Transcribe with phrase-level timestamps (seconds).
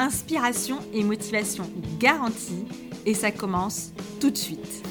[0.00, 2.64] Inspiration et motivation garantie
[3.04, 3.90] et ça commence
[4.20, 4.86] tout de suite.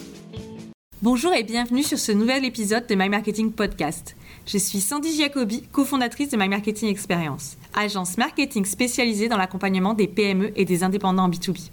[1.01, 4.17] Bonjour et bienvenue sur ce nouvel épisode de My Marketing Podcast.
[4.45, 10.09] Je suis Sandy Giacobi, cofondatrice de My Marketing Experience, agence marketing spécialisée dans l'accompagnement des
[10.09, 11.69] PME et des indépendants en B2B.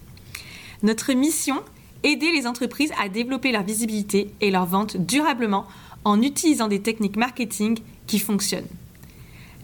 [0.84, 1.56] Notre mission
[2.04, 5.66] aider les entreprises à développer leur visibilité et leur vente durablement
[6.04, 8.68] en utilisant des techniques marketing qui fonctionnent.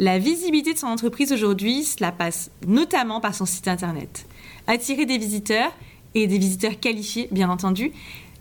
[0.03, 4.24] La visibilité de son entreprise aujourd'hui, cela passe notamment par son site internet.
[4.66, 5.71] Attirer des visiteurs,
[6.15, 7.93] et des visiteurs qualifiés bien entendu,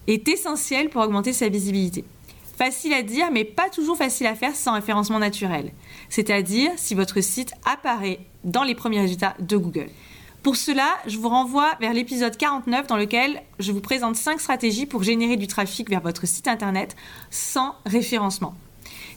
[0.08, 2.06] est essentiel pour augmenter sa visibilité.
[2.58, 5.73] Facile à dire, mais pas toujours facile à faire sans référencement naturel,
[6.08, 9.89] c'est-à-dire si votre site apparaît dans les premiers résultats de Google.
[10.42, 14.86] Pour cela, je vous renvoie vers l'épisode 49 dans lequel je vous présente 5 stratégies
[14.86, 16.95] pour générer du trafic vers votre site internet
[17.31, 18.55] sans référencement.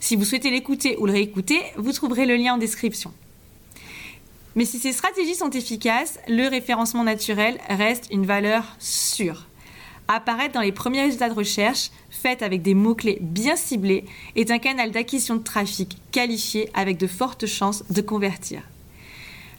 [0.02, 3.12] Si vous souhaitez l'écouter ou le réécouter, vous trouverez le lien en description.
[4.56, 9.46] Mais si ces stratégies sont efficaces, le référencement naturel reste une valeur sûre.
[10.08, 14.58] Apparaître dans les premiers résultats de recherche, faits avec des mots-clés bien ciblés, est un
[14.58, 18.62] canal d'acquisition de trafic qualifié avec de fortes chances de convertir.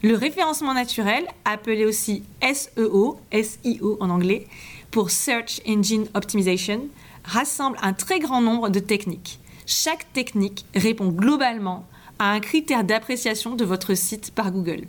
[0.02, 4.46] Le référencement naturel, appelé aussi SEO, SEO en anglais,
[4.92, 6.90] pour Search Engine Optimization,
[7.24, 9.40] rassemble un très grand nombre de techniques.
[9.76, 11.84] Chaque technique répond globalement
[12.20, 14.84] à un critère d'appréciation de votre site par Google.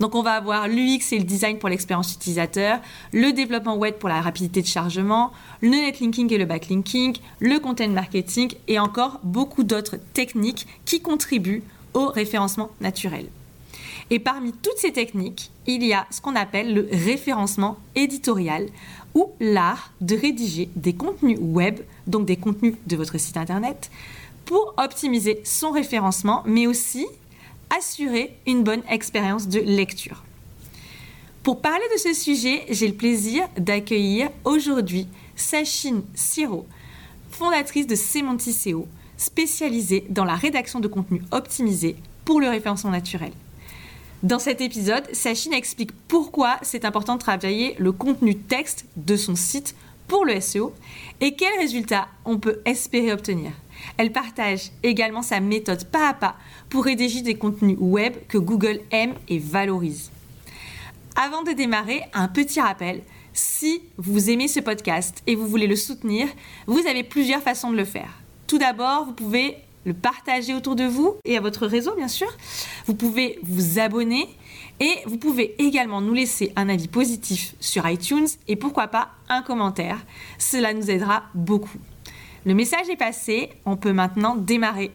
[0.00, 2.78] Donc on va avoir l'UX et le design pour l'expérience utilisateur,
[3.12, 7.90] le développement web pour la rapidité de chargement, le netlinking et le backlinking, le content
[7.90, 11.62] marketing et encore beaucoup d'autres techniques qui contribuent
[11.92, 13.26] au référencement naturel.
[14.08, 18.66] Et parmi toutes ces techniques, il y a ce qu'on appelle le référencement éditorial
[19.16, 23.90] ou l'art de rédiger des contenus web, donc des contenus de votre site internet,
[24.44, 27.06] pour optimiser son référencement, mais aussi
[27.70, 30.22] assurer une bonne expérience de lecture.
[31.42, 36.66] Pour parler de ce sujet, j'ai le plaisir d'accueillir aujourd'hui Sachine Siro,
[37.30, 41.96] fondatrice de Semanticeo, spécialisée dans la rédaction de contenu optimisé
[42.26, 43.32] pour le référencement naturel.
[44.22, 49.36] Dans cet épisode, Sachine explique pourquoi c'est important de travailler le contenu texte de son
[49.36, 49.76] site
[50.08, 50.72] pour le SEO
[51.20, 53.52] et quels résultats on peut espérer obtenir.
[53.98, 56.36] Elle partage également sa méthode pas à pas
[56.70, 60.10] pour rédiger des contenus web que Google aime et valorise.
[61.14, 63.02] Avant de démarrer, un petit rappel.
[63.34, 66.26] Si vous aimez ce podcast et vous voulez le soutenir,
[66.66, 68.18] vous avez plusieurs façons de le faire.
[68.46, 72.26] Tout d'abord, vous pouvez le partager autour de vous et à votre réseau, bien sûr.
[72.86, 74.28] Vous pouvez vous abonner
[74.80, 79.42] et vous pouvez également nous laisser un avis positif sur iTunes et pourquoi pas un
[79.42, 80.04] commentaire.
[80.38, 81.78] Cela nous aidera beaucoup.
[82.44, 84.90] Le message est passé, on peut maintenant démarrer.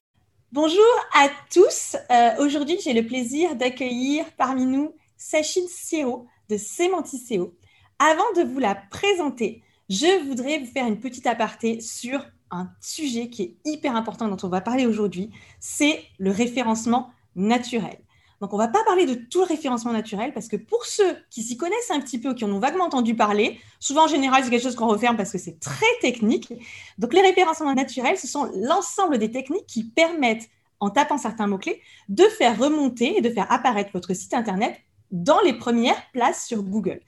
[0.52, 1.96] Bonjour à tous.
[2.12, 7.54] Euh, aujourd'hui, j'ai le plaisir d'accueillir parmi nous Sachine Siro de Semanticeo.
[7.98, 13.30] Avant de vous la présenter, je voudrais vous faire une petite aparté sur un sujet
[13.30, 17.98] qui est hyper important dont on va parler aujourd'hui, c'est le référencement naturel.
[18.42, 21.16] Donc, on ne va pas parler de tout le référencement naturel parce que pour ceux
[21.30, 24.44] qui s'y connaissent un petit peu, qui en ont vaguement entendu parler, souvent en général,
[24.44, 26.52] c'est quelque chose qu'on referme parce que c'est très technique.
[26.98, 31.82] Donc, les référencements naturels, ce sont l'ensemble des techniques qui permettent, en tapant certains mots-clés,
[32.10, 34.76] de faire remonter et de faire apparaître votre site Internet
[35.12, 37.02] dans les premières places sur Google.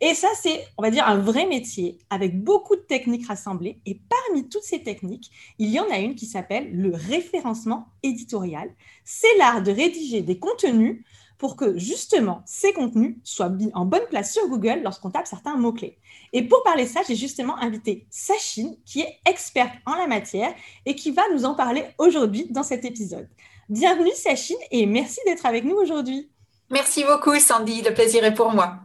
[0.00, 3.80] Et ça, c'est, on va dire, un vrai métier avec beaucoup de techniques rassemblées.
[3.84, 8.70] Et parmi toutes ces techniques, il y en a une qui s'appelle le référencement éditorial.
[9.04, 11.04] C'est l'art de rédiger des contenus
[11.38, 15.98] pour que justement ces contenus soient en bonne place sur Google lorsqu'on tape certains mots-clés.
[16.32, 20.52] Et pour parler ça, j'ai justement invité Sachine, qui est experte en la matière
[20.84, 23.28] et qui va nous en parler aujourd'hui dans cet épisode.
[23.68, 26.28] Bienvenue Sachine et merci d'être avec nous aujourd'hui.
[26.70, 27.82] Merci beaucoup, Sandy.
[27.82, 28.76] Le plaisir est pour moi.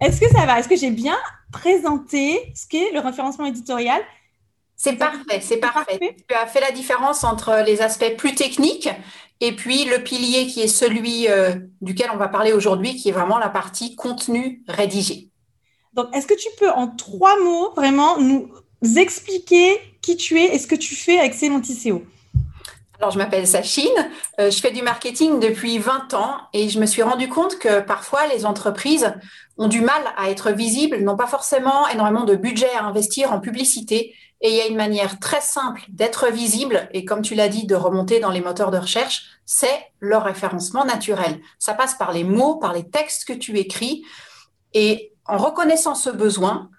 [0.00, 0.58] Est-ce que ça va?
[0.58, 1.16] Est-ce que j'ai bien
[1.52, 4.02] présenté ce qu'est le référencement éditorial?
[4.76, 5.98] C'est parfait, c'est parfait.
[6.28, 8.90] Tu as fait la différence entre les aspects plus techniques
[9.40, 13.12] et puis le pilier qui est celui euh, duquel on va parler aujourd'hui, qui est
[13.12, 15.30] vraiment la partie contenu rédigé.
[15.94, 18.50] Donc, est-ce que tu peux en trois mots vraiment nous
[18.96, 22.04] expliquer qui tu es et ce que tu fais avec Semanticeo
[22.98, 23.92] alors, je m'appelle Sachine,
[24.40, 27.80] euh, je fais du marketing depuis 20 ans et je me suis rendu compte que
[27.80, 29.12] parfois les entreprises
[29.58, 33.40] ont du mal à être visibles, n'ont pas forcément énormément de budget à investir en
[33.40, 37.48] publicité et il y a une manière très simple d'être visible et comme tu l'as
[37.48, 41.40] dit, de remonter dans les moteurs de recherche, c'est le référencement naturel.
[41.58, 44.04] Ça passe par les mots, par les textes que tu écris
[44.72, 46.70] et en reconnaissant ce besoin,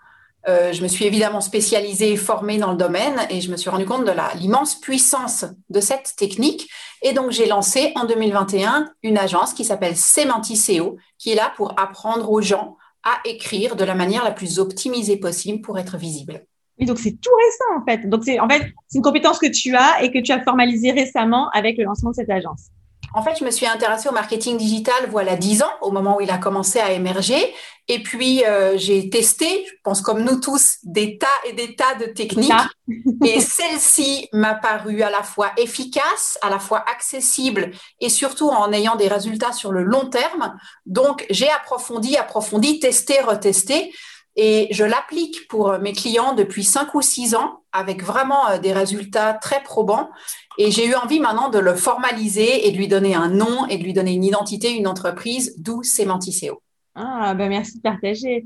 [0.47, 3.69] euh, je me suis évidemment spécialisée et formée dans le domaine et je me suis
[3.69, 6.69] rendu compte de l'immense puissance de cette technique.
[7.01, 11.79] Et donc, j'ai lancé en 2021 une agence qui s'appelle Semanticeo, qui est là pour
[11.79, 16.45] apprendre aux gens à écrire de la manière la plus optimisée possible pour être visible.
[16.79, 18.07] Oui, donc c'est tout récent en fait.
[18.07, 21.49] Donc en fait c'est une compétence que tu as et que tu as formalisée récemment
[21.49, 22.67] avec le lancement de cette agence.
[23.13, 26.21] En fait, je me suis intéressée au marketing digital voilà dix ans, au moment où
[26.21, 27.53] il a commencé à émerger.
[27.89, 31.95] Et puis, euh, j'ai testé, je pense comme nous tous, des tas et des tas
[31.95, 32.51] de techniques.
[33.25, 37.71] et celle-ci m'a paru à la fois efficace, à la fois accessible
[38.01, 40.57] et surtout en ayant des résultats sur le long terme.
[40.85, 43.93] Donc, j'ai approfondi, approfondi, testé, retesté.
[44.39, 48.71] Et je l'applique pour mes clients depuis cinq ou six ans avec vraiment euh, des
[48.71, 50.09] résultats très probants.
[50.59, 53.77] Et j'ai eu envie maintenant de le formaliser et de lui donner un nom et
[53.77, 56.61] de lui donner une identité, une entreprise, d'où Semanticeo.
[56.93, 58.45] Ah, ben merci de partager.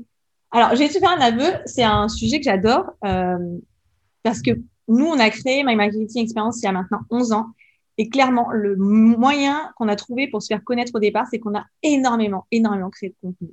[0.50, 3.38] Alors, j'ai faire un aveu, c'est un sujet que j'adore euh,
[4.22, 4.50] parce que
[4.88, 7.46] nous, on a créé My Marketing Experience il y a maintenant 11 ans.
[7.98, 11.54] Et clairement, le moyen qu'on a trouvé pour se faire connaître au départ, c'est qu'on
[11.54, 13.48] a énormément, énormément créé de contenu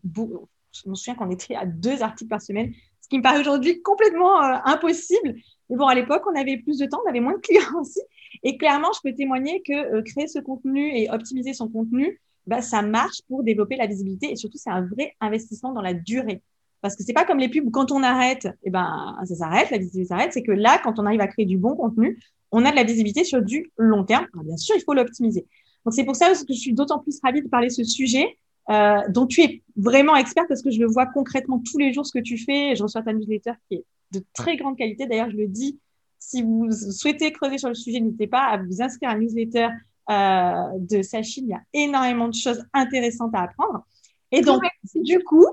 [0.71, 3.81] je me souviens qu'on était à deux articles par semaine, ce qui me paraît aujourd'hui
[3.81, 5.35] complètement euh, impossible.
[5.69, 8.01] Mais bon, à l'époque, on avait plus de temps, on avait moins de clients aussi.
[8.43, 12.61] Et clairement, je peux témoigner que euh, créer ce contenu et optimiser son contenu, bah,
[12.61, 16.41] ça marche pour développer la visibilité et surtout, c'est un vrai investissement dans la durée.
[16.81, 19.77] Parce que c'est pas comme les pubs, quand on arrête, eh ben, ça s'arrête, la
[19.77, 20.31] visibilité s'arrête.
[20.33, 22.17] C'est que là, quand on arrive à créer du bon contenu,
[22.51, 24.27] on a de la visibilité sur du long terme.
[24.43, 25.45] bien sûr, il faut l'optimiser.
[25.85, 28.37] Donc, c'est pour ça que je suis d'autant plus ravie de parler de ce sujet
[28.69, 32.05] euh, dont tu es vraiment expert parce que je le vois concrètement tous les jours
[32.05, 32.75] ce que tu fais.
[32.75, 35.07] Je reçois ta newsletter qui est de très grande qualité.
[35.07, 35.79] D'ailleurs, je le dis,
[36.19, 39.69] si vous souhaitez creuser sur le sujet, n'hésitez pas à vous inscrire à la newsletter
[40.09, 41.45] euh, de Sachine.
[41.47, 43.85] Il y a énormément de choses intéressantes à apprendre.
[44.31, 44.61] Et donc,
[44.95, 45.47] du coup,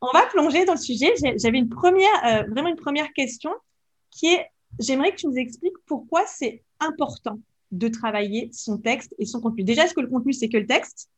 [0.00, 1.12] on va plonger dans le sujet.
[1.36, 3.50] J'avais une première, euh, vraiment une première question
[4.10, 4.46] qui est,
[4.78, 7.38] j'aimerais que tu nous expliques pourquoi c'est important
[7.72, 9.64] de travailler son texte et son contenu.
[9.64, 11.08] Déjà, est-ce que le contenu, c'est que le texte?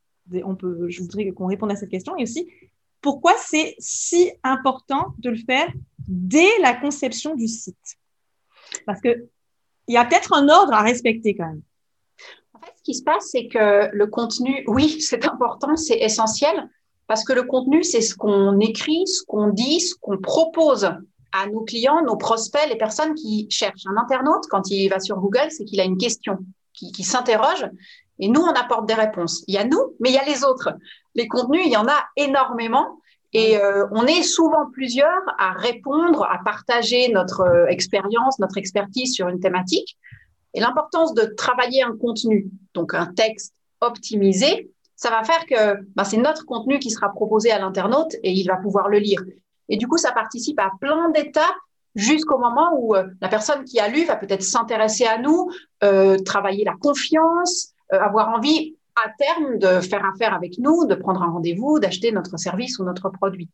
[0.45, 2.49] On peut, je voudrais qu'on réponde à cette question et aussi
[3.01, 5.73] pourquoi c'est si important de le faire
[6.09, 7.77] dès la conception du site?
[8.85, 9.29] Parce que
[9.89, 11.63] il y a peut-être un ordre à respecter quand même.
[12.53, 16.69] En fait, ce qui se passe, c'est que le contenu, oui, c'est important, c'est essentiel,
[17.07, 20.91] parce que le contenu, c'est ce qu'on écrit, ce qu'on dit, ce qu'on propose
[21.33, 23.87] à nos clients, nos prospects, les personnes qui cherchent.
[23.87, 26.39] Un internaute, quand il va sur Google, c'est qu'il a une question,
[26.73, 27.69] qui, qui s'interroge,
[28.19, 29.45] et nous, on apporte des réponses.
[29.47, 30.71] Il y a nous, mais il y a les autres.
[31.15, 33.01] Les contenus, il y en a énormément.
[33.33, 39.13] Et euh, on est souvent plusieurs à répondre, à partager notre euh, expérience, notre expertise
[39.13, 39.99] sur une thématique.
[40.55, 43.53] Et l'importance de travailler un contenu, donc un texte
[43.83, 48.33] optimisé, ça va faire que ben, c'est notre contenu qui sera proposé à l'internaute et
[48.33, 49.23] il va pouvoir le lire.
[49.69, 51.45] Et du coup, ça participe à plein d'étapes
[51.95, 55.51] jusqu'au moment où euh, la personne qui a lu va peut-être s'intéresser à nous,
[56.25, 61.31] travailler la confiance, avoir envie à terme de faire affaire avec nous, de prendre un
[61.31, 63.51] rendez-vous, d'acheter notre service ou notre produit.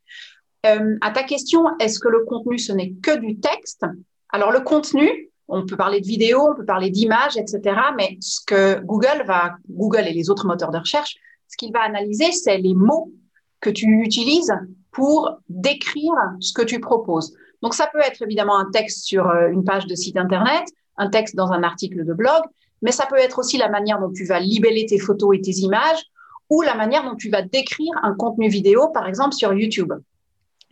[0.67, 3.85] Euh, à ta question, est-ce que le contenu, ce n'est que du texte?
[4.31, 7.61] Alors le contenu, on peut parler de vidéo, on peut parler d'images, etc.
[7.97, 11.17] Mais ce que Google va, Google et les autres moteurs de recherche,
[11.49, 13.13] ce qu'il va analyser, c'est les mots
[13.61, 14.53] que tu utilises
[14.93, 17.35] pour décrire ce que tu proposes.
[17.61, 20.65] Donc ça peut être évidemment un texte sur euh, une page de site internet,
[20.97, 22.43] un texte dans un article de blog,
[22.83, 25.53] mais ça peut être aussi la manière dont tu vas libeller tes photos et tes
[25.53, 26.03] images
[26.51, 29.93] ou la manière dont tu vas décrire un contenu vidéo, par exemple sur YouTube.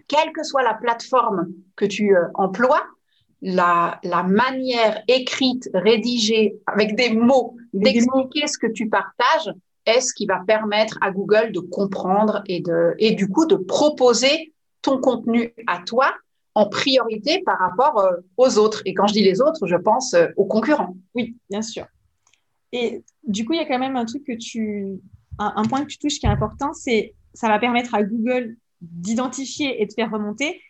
[0.08, 2.82] Quelle que soit la plateforme que tu euh, emploies,
[3.40, 9.54] la, la, manière écrite, rédigée, avec des mots, d'expliquer ce que tu partages,
[9.86, 13.56] est ce qui va permettre à Google de comprendre et, de, et du coup de
[13.56, 14.52] proposer
[14.82, 16.12] ton contenu à toi
[16.54, 18.82] en priorité par rapport euh, aux autres.
[18.84, 20.96] Et quand je dis les autres, je pense euh, aux concurrents.
[21.14, 21.86] Oui, bien sûr.
[22.72, 25.00] Et du coup, il y a quand même un truc que tu,
[25.38, 29.82] un, point que tu touches qui est important, c'est ça va permettre à Google d'identifier
[29.82, 30.60] et de faire remonter.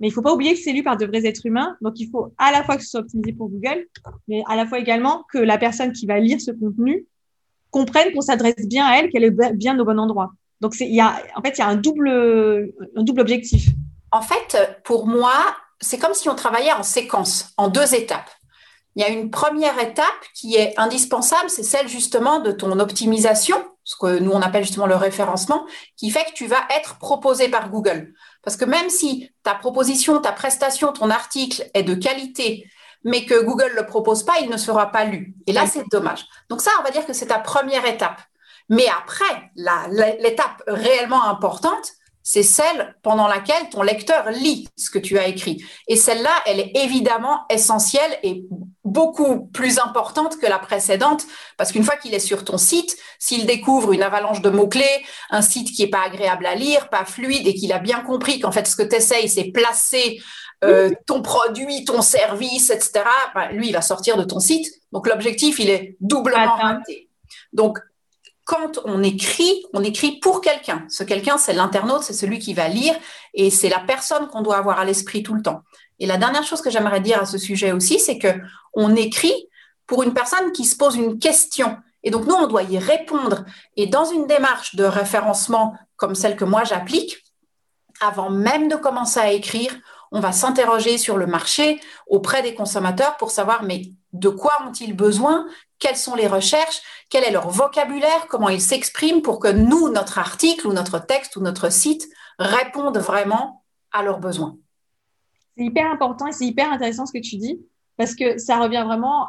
[0.00, 1.76] Mais il faut pas oublier que c'est lu par de vrais êtres humains.
[1.80, 3.86] Donc, il faut à la fois que ce soit optimisé pour Google,
[4.28, 7.06] mais à la fois également que la personne qui va lire ce contenu
[7.70, 10.32] comprenne qu'on s'adresse bien à elle, qu'elle est bien au bon endroit.
[10.60, 12.08] Donc, y a, en fait, il y a un double,
[12.94, 13.68] un double objectif.
[14.12, 15.34] En fait, pour moi,
[15.80, 18.30] c'est comme si on travaillait en séquence, en deux étapes.
[18.96, 23.56] Il y a une première étape qui est indispensable, c'est celle justement de ton optimisation,
[23.84, 27.48] ce que nous on appelle justement le référencement, qui fait que tu vas être proposé
[27.48, 28.14] par Google.
[28.42, 32.68] Parce que même si ta proposition, ta prestation, ton article est de qualité,
[33.04, 35.34] mais que Google ne le propose pas, il ne sera pas lu.
[35.46, 36.24] Et là, c'est dommage.
[36.48, 38.20] Donc ça, on va dire que c'est ta première étape.
[38.70, 39.52] Mais après,
[40.20, 41.92] l'étape réellement importante,
[42.28, 45.64] c'est celle pendant laquelle ton lecteur lit ce que tu as écrit.
[45.86, 48.44] Et celle-là, elle est évidemment essentielle et
[48.84, 51.24] beaucoup plus importante que la précédente,
[51.56, 55.40] parce qu'une fois qu'il est sur ton site, s'il découvre une avalanche de mots-clés, un
[55.40, 58.50] site qui est pas agréable à lire, pas fluide, et qu'il a bien compris qu'en
[58.50, 60.20] fait, ce que tu essayes, c'est placer
[60.64, 63.04] euh, ton produit, ton service, etc.,
[63.36, 64.66] ben, lui, il va sortir de ton site.
[64.90, 67.08] Donc, l'objectif, il est doublement raté.
[67.52, 67.78] Donc,
[68.46, 70.86] quand on écrit, on écrit pour quelqu'un.
[70.88, 72.94] Ce quelqu'un, c'est l'internaute, c'est celui qui va lire
[73.34, 75.62] et c'est la personne qu'on doit avoir à l'esprit tout le temps.
[75.98, 78.28] Et la dernière chose que j'aimerais dire à ce sujet aussi, c'est que
[78.72, 79.34] on écrit
[79.88, 81.76] pour une personne qui se pose une question.
[82.04, 83.44] Et donc, nous, on doit y répondre.
[83.76, 87.24] Et dans une démarche de référencement comme celle que moi j'applique,
[88.00, 89.74] avant même de commencer à écrire,
[90.12, 94.94] on va s'interroger sur le marché auprès des consommateurs pour savoir mais de quoi ont-ils
[94.94, 95.46] besoin,
[95.78, 100.18] quelles sont les recherches, quel est leur vocabulaire, comment ils s'expriment pour que nous, notre
[100.18, 104.56] article ou notre texte ou notre site répondent vraiment à leurs besoins.
[105.56, 107.60] C'est hyper important et c'est hyper intéressant ce que tu dis
[107.96, 109.28] parce que ça revient vraiment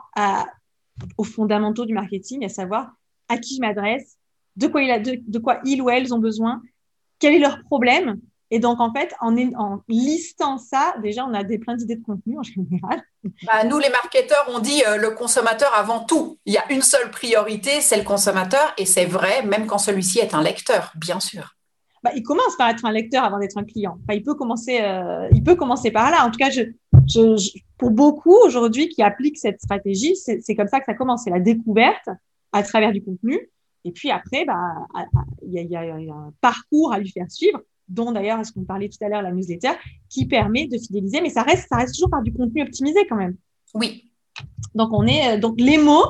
[1.18, 2.92] aux fondamentaux du marketing, à savoir
[3.30, 4.18] à qui je m'adresse,
[4.56, 6.62] de quoi, il de, de quoi ils ou elles ont besoin,
[7.20, 11.44] quel est leur problème et donc, en fait, en, en listant ça, déjà, on a
[11.44, 13.02] des, plein d'idées de contenu en général.
[13.46, 16.38] Bah, nous, les marketeurs, on dit euh, le consommateur avant tout.
[16.46, 18.74] Il y a une seule priorité, c'est le consommateur.
[18.78, 21.56] Et c'est vrai, même quand celui-ci est un lecteur, bien sûr.
[22.04, 23.98] Bah, il commence par être un lecteur avant d'être un client.
[24.04, 26.26] Enfin, il, peut commencer, euh, il peut commencer par là.
[26.26, 26.62] En tout cas, je,
[27.08, 31.24] je, pour beaucoup aujourd'hui qui appliquent cette stratégie, c'est comme ça que ça commence.
[31.26, 32.08] C'est la découverte
[32.54, 33.50] à travers du contenu.
[33.84, 34.88] Et puis après, bah,
[35.46, 38.90] il y, y, a un parcours à lui faire suivre dont d'ailleurs, ce qu'on parlait
[38.90, 39.72] tout à l'heure, la newsletter,
[40.10, 43.16] qui permet de fidéliser, mais ça reste, ça reste toujours par du contenu optimisé quand
[43.16, 43.36] même.
[43.74, 44.12] Oui.
[44.76, 46.06] Donc, on est, euh, donc les mots,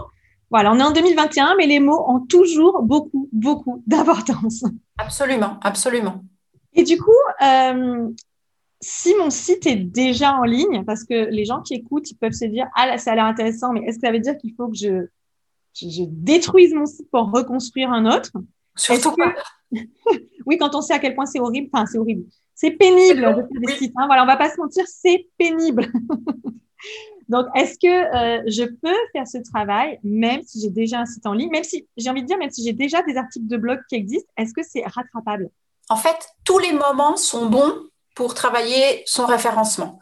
[0.49, 4.63] voilà, on est en 2021, mais les mots ont toujours beaucoup, beaucoup d'importance.
[4.97, 6.23] Absolument, absolument.
[6.73, 7.11] Et du coup,
[7.43, 8.09] euh,
[8.81, 12.33] si mon site est déjà en ligne, parce que les gens qui écoutent, ils peuvent
[12.33, 14.53] se dire, ah là, ça a l'air intéressant, mais est-ce que ça veut dire qu'il
[14.55, 15.07] faut que je,
[15.73, 18.31] je, détruise mon site pour reconstruire un autre?
[18.75, 19.33] Surtout pas.
[20.45, 22.25] Oui, quand on sait à quel point c'est horrible, enfin, c'est horrible.
[22.55, 23.93] C'est pénible de faire des sites.
[23.97, 24.07] Hein.
[24.07, 25.91] Voilà, on va pas se mentir, c'est pénible.
[27.29, 31.25] Donc, est-ce que euh, je peux faire ce travail même si j'ai déjà un site
[31.25, 33.57] en ligne, même si j'ai envie de dire, même si j'ai déjà des articles de
[33.57, 35.49] blog qui existent, est-ce que c'est rattrapable?
[35.89, 37.73] En fait, tous les moments sont bons
[38.15, 39.99] pour travailler son référencement.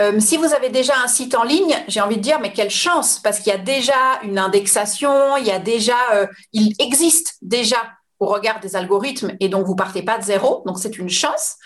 [0.00, 2.70] Euh, si vous avez déjà un site en ligne, j'ai envie de dire, mais quelle
[2.70, 7.38] chance, parce qu'il y a déjà une indexation, il y a déjà, euh, il existe
[7.42, 7.78] déjà
[8.20, 11.56] au regard des algorithmes et donc vous partez pas de zéro, donc c'est une chance.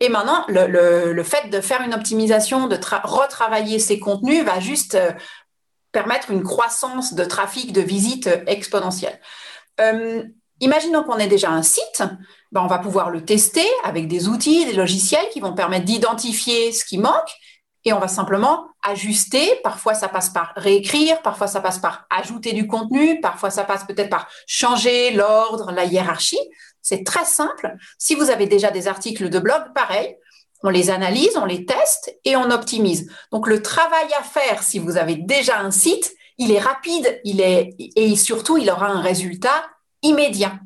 [0.00, 5.12] Et maintenant, le, fait de faire une optimisation, de retravailler ces contenus va juste euh,
[5.92, 9.18] permettre une croissance de trafic, de visites exponentielle.
[9.80, 10.22] Euh,
[10.60, 12.02] imaginons qu'on ait déjà un site,
[12.52, 16.72] ben on va pouvoir le tester avec des outils, des logiciels qui vont permettre d'identifier
[16.72, 17.30] ce qui manque
[17.84, 19.60] et on va simplement ajuster.
[19.62, 23.84] Parfois, ça passe par réécrire, parfois, ça passe par ajouter du contenu, parfois, ça passe
[23.84, 26.40] peut-être par changer l'ordre, la hiérarchie.
[26.82, 27.74] C'est très simple.
[27.98, 30.16] Si vous avez déjà des articles de blog, pareil,
[30.62, 33.10] on les analyse, on les teste et on optimise.
[33.32, 37.40] Donc, le travail à faire, si vous avez déjà un site, il est rapide, il
[37.40, 39.64] est, et surtout, il aura un résultat
[40.02, 40.58] immédiat.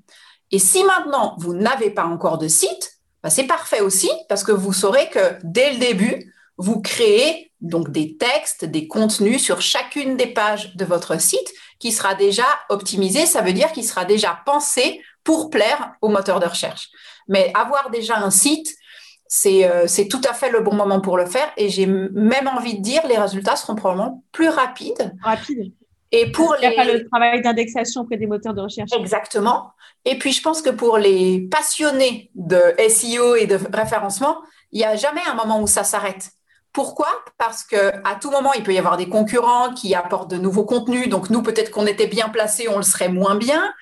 [0.51, 4.53] Et si maintenant, vous n'avez pas encore de site, bah, c'est parfait aussi parce que
[4.53, 10.17] vous saurez que dès le début, vous créez donc des textes, des contenus sur chacune
[10.17, 13.27] des pages de votre site qui sera déjà optimisé.
[13.27, 16.89] Ça veut dire qu'il sera déjà pensé pour plaire au moteur de recherche.
[17.29, 18.75] Mais avoir déjà un site,
[19.47, 21.51] euh, c'est tout à fait le bon moment pour le faire.
[21.57, 25.15] Et j'ai même envie de dire, les résultats seront probablement plus rapides.
[25.23, 25.73] Rapides.
[26.11, 28.91] Et pour Il n'y a pas le travail d'indexation auprès des moteurs de recherche.
[28.99, 29.73] Exactement.
[30.05, 34.39] Et puis, je pense que pour les passionnés de SEO et de référencement,
[34.73, 36.31] il n'y a jamais un moment où ça s'arrête.
[36.79, 37.09] Pourquoi?
[37.39, 40.65] Parce que à tout moment, il peut y avoir des concurrents qui apportent de nouveaux
[40.65, 41.09] contenus.
[41.09, 43.75] Donc nous, peut-être qu'on était bien placé, on le serait moins bien.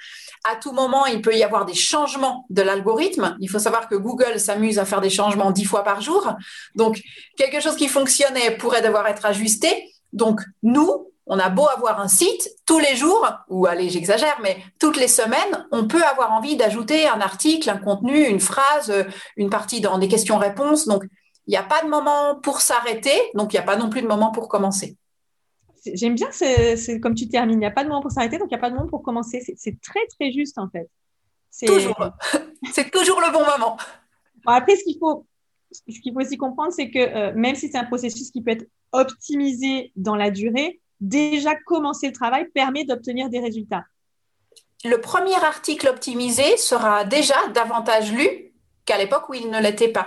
[0.50, 3.36] À tout moment, il peut y avoir des changements de l'algorithme.
[3.38, 6.32] Il faut savoir que Google s'amuse à faire des changements dix fois par jour.
[6.74, 7.02] Donc
[7.36, 9.92] quelque chose qui fonctionnait pourrait devoir être ajusté.
[10.14, 14.56] Donc nous, on a beau avoir un site, tous les jours, ou allez, j'exagère, mais
[14.80, 18.90] toutes les semaines, on peut avoir envie d'ajouter un article, un contenu, une phrase,
[19.36, 20.86] une partie dans des questions-réponses.
[20.86, 21.04] Donc,
[21.46, 24.02] il n'y a pas de moment pour s'arrêter, donc il n'y a pas non plus
[24.02, 24.96] de moment pour commencer.
[25.84, 27.56] j'aime bien, c'est comme tu termines.
[27.56, 28.88] Il n'y a pas de moment pour s'arrêter, donc il n'y a pas de moment
[28.88, 29.42] pour commencer.
[29.56, 30.88] C'est très, très juste, en fait.
[31.50, 31.96] C'est toujours,
[32.92, 33.76] toujours le bon moment.
[34.44, 35.26] après, ce qu'il faut,
[35.72, 38.50] ce qu'il faut aussi comprendre, c'est que euh, même si c'est un processus qui peut
[38.50, 43.84] être optimisé dans la durée, déjà commencer le travail permet d'obtenir des résultats.
[44.84, 48.45] Le premier article optimisé sera déjà davantage lu
[48.86, 50.06] qu'à l'époque où il ne l'était pas.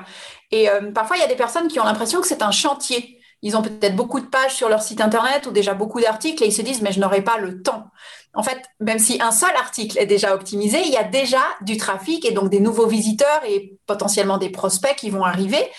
[0.52, 3.20] Et euh, parfois, il y a des personnes qui ont l'impression que c'est un chantier.
[3.42, 6.48] Ils ont peut-être beaucoup de pages sur leur site internet ou déjà beaucoup d'articles et
[6.48, 7.86] ils se disent mais je n'aurai pas le temps.
[8.34, 11.78] En fait, même si un seul article est déjà optimisé, il y a déjà du
[11.78, 15.70] trafic et donc des nouveaux visiteurs et potentiellement des prospects qui vont arriver.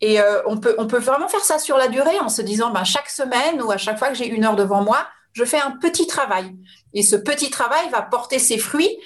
[0.00, 2.70] Et euh, on, peut, on peut vraiment faire ça sur la durée en se disant
[2.70, 5.60] ben, chaque semaine ou à chaque fois que j'ai une heure devant moi, je fais
[5.60, 6.56] un petit travail.
[6.94, 8.96] Et ce petit travail va porter ses fruits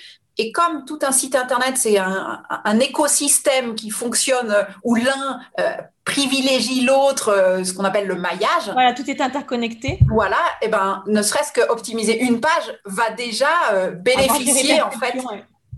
[0.41, 4.55] et comme tout un site internet, c'est un, écosystème qui fonctionne
[4.85, 5.73] où l'un euh,
[6.05, 8.71] privilégie l'autre, euh, ce qu'on appelle le maillage.
[8.73, 9.99] Voilà, tout est interconnecté.
[10.09, 15.19] Voilà, et eh ben, ne serait-ce qu'optimiser une page va déjà euh, bénéficier en fait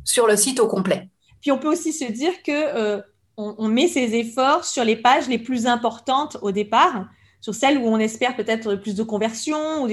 [0.05, 1.09] sur le site au complet.
[1.41, 3.03] Puis on peut aussi se dire que
[3.39, 7.07] on, met ses efforts sur les pages les plus importantes au départ
[7.41, 9.89] sur celles où on espère peut-être plus de conversion, ou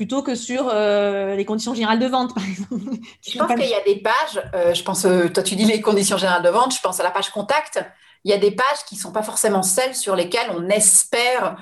[0.00, 2.72] plutôt que sur euh, les conditions générales de vente, par exemple.
[3.20, 5.82] Je pense qu'il y a des pages, euh, je pense, euh, toi tu dis les
[5.82, 7.84] conditions générales de vente, je pense à la page contact.
[8.24, 11.56] Il y a des pages qui ne sont pas forcément celles sur lesquelles on espère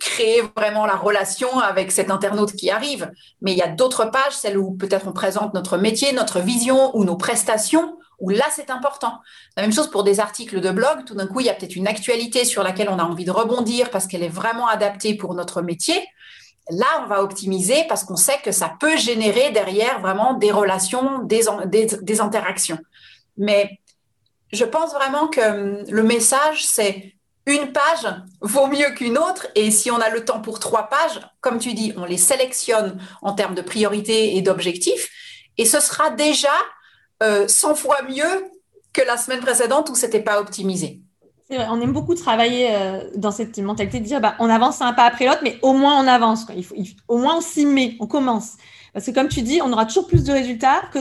[0.00, 3.10] créer vraiment la relation avec cet internaute qui arrive.
[3.42, 6.96] Mais il y a d'autres pages, celles où peut-être on présente notre métier, notre vision
[6.96, 9.20] ou nos prestations, où là, c'est important.
[9.56, 11.04] La même chose pour des articles de blog.
[11.06, 13.30] Tout d'un coup, il y a peut-être une actualité sur laquelle on a envie de
[13.30, 16.06] rebondir parce qu'elle est vraiment adaptée pour notre métier.
[16.70, 21.20] Là, on va optimiser parce qu'on sait que ça peut générer derrière vraiment des relations,
[21.24, 22.78] des, interactions.
[23.36, 23.80] Mais
[24.52, 27.14] je pense vraiment que hum, le message, c'est
[27.46, 28.06] une page
[28.40, 29.46] vaut mieux qu'une autre.
[29.54, 33.00] Et si on a le temps pour trois pages, comme tu dis, on les sélectionne
[33.22, 35.08] en termes de priorité et d'objectifs.
[35.58, 36.52] Et ce sera déjà
[37.20, 38.50] 100 euh, fois mieux
[38.92, 40.99] que la semaine précédente où c'était pas optimisé.
[41.50, 45.04] On aime beaucoup travailler euh, dans cette mentalité de dire bah, on avance un pas
[45.04, 46.46] après l'autre, mais au moins on avance.
[47.08, 48.56] Au moins on s'y met, on commence.
[48.92, 50.98] Parce que comme tu dis, on aura toujours plus de résultats que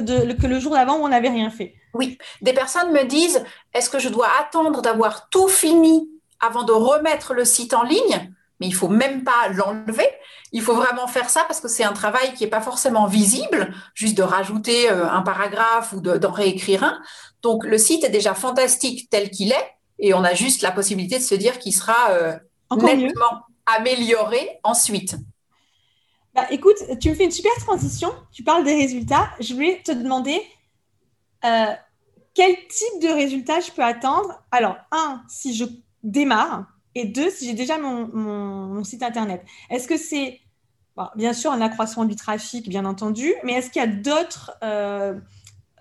[0.48, 1.76] le jour d'avant où on n'avait rien fait.
[1.94, 6.10] Oui, des personnes me disent est-ce que je dois attendre d'avoir tout fini
[6.40, 8.32] avant de remettre le site en ligne?
[8.60, 10.08] Mais il faut même pas l'enlever.
[10.52, 13.74] Il faut vraiment faire ça parce que c'est un travail qui n'est pas forcément visible,
[13.94, 17.00] juste de rajouter euh, un paragraphe ou d'en réécrire un.
[17.42, 21.18] Donc le site est déjà fantastique tel qu'il est et on a juste la possibilité
[21.18, 22.38] de se dire qu'il sera euh,
[22.72, 25.16] nettement amélioré ensuite.
[26.34, 28.14] Bah, écoute, tu me fais une super transition.
[28.32, 29.30] Tu parles des résultats.
[29.40, 30.42] Je voulais te demander
[31.44, 31.74] euh,
[32.34, 34.42] quel type de résultats je peux attendre?
[34.52, 35.66] Alors, un, si je
[36.04, 39.44] démarre, et deux, si j'ai déjà mon, site internet.
[39.70, 40.40] Est-ce que c'est,
[41.16, 45.16] bien sûr, un accroissement du trafic, bien entendu, mais est-ce qu'il y a d'autres, euh,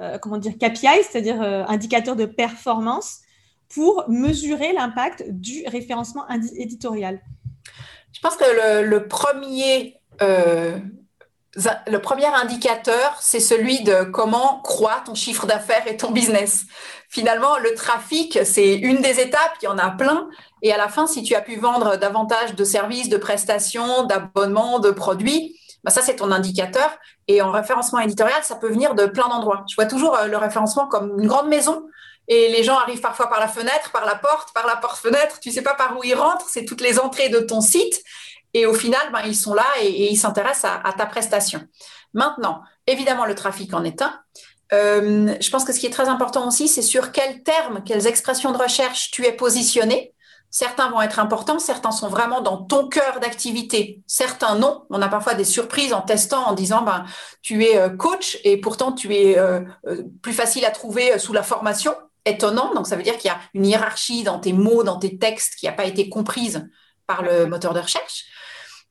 [0.00, 3.20] euh, comment dire, KPI, c'est-à-dire indicateurs de performance,
[3.74, 6.24] pour mesurer l'impact du référencement
[6.56, 7.20] éditorial
[8.12, 9.94] Je pense que le, premier
[11.86, 16.66] le premier indicateur, c'est celui de comment croît ton chiffre d'affaires et ton business.
[17.08, 20.28] Finalement, le trafic, c'est une des étapes, il y en a plein.
[20.62, 24.78] Et à la fin, si tu as pu vendre davantage de services, de prestations, d'abonnements,
[24.78, 26.90] de produits, bah ça, c'est ton indicateur.
[27.28, 29.64] Et en référencement éditorial, ça peut venir de plein d'endroits.
[29.70, 31.86] Je vois toujours euh, le référencement comme une grande maison.
[32.28, 35.40] Et les gens arrivent parfois par la fenêtre, par la porte, par la porte-fenêtre.
[35.40, 36.48] Tu sais pas par où ils rentrent.
[36.48, 38.02] C'est toutes les entrées de ton site.
[38.54, 41.60] Et au final, ben, ils sont là et, ils s'intéressent à, ta prestation.
[42.14, 44.14] Maintenant, évidemment, le trafic en est un.
[44.74, 48.06] Euh, je pense que ce qui est très important aussi, c'est sur quels termes, quelles
[48.06, 50.14] expressions de recherche tu es positionné.
[50.50, 54.86] Certains vont être importants, certains sont vraiment dans ton cœur d'activité, certains non.
[54.88, 57.04] On a parfois des surprises en testant, en disant ben,
[57.42, 59.60] tu es euh, coach et pourtant tu es euh,
[60.22, 61.94] plus facile à trouver sous la formation.
[62.28, 65.18] Étonnant, donc ça veut dire qu'il y a une hiérarchie dans tes mots, dans tes
[65.18, 66.68] textes qui n'a pas été comprise
[67.06, 68.26] par le moteur de recherche.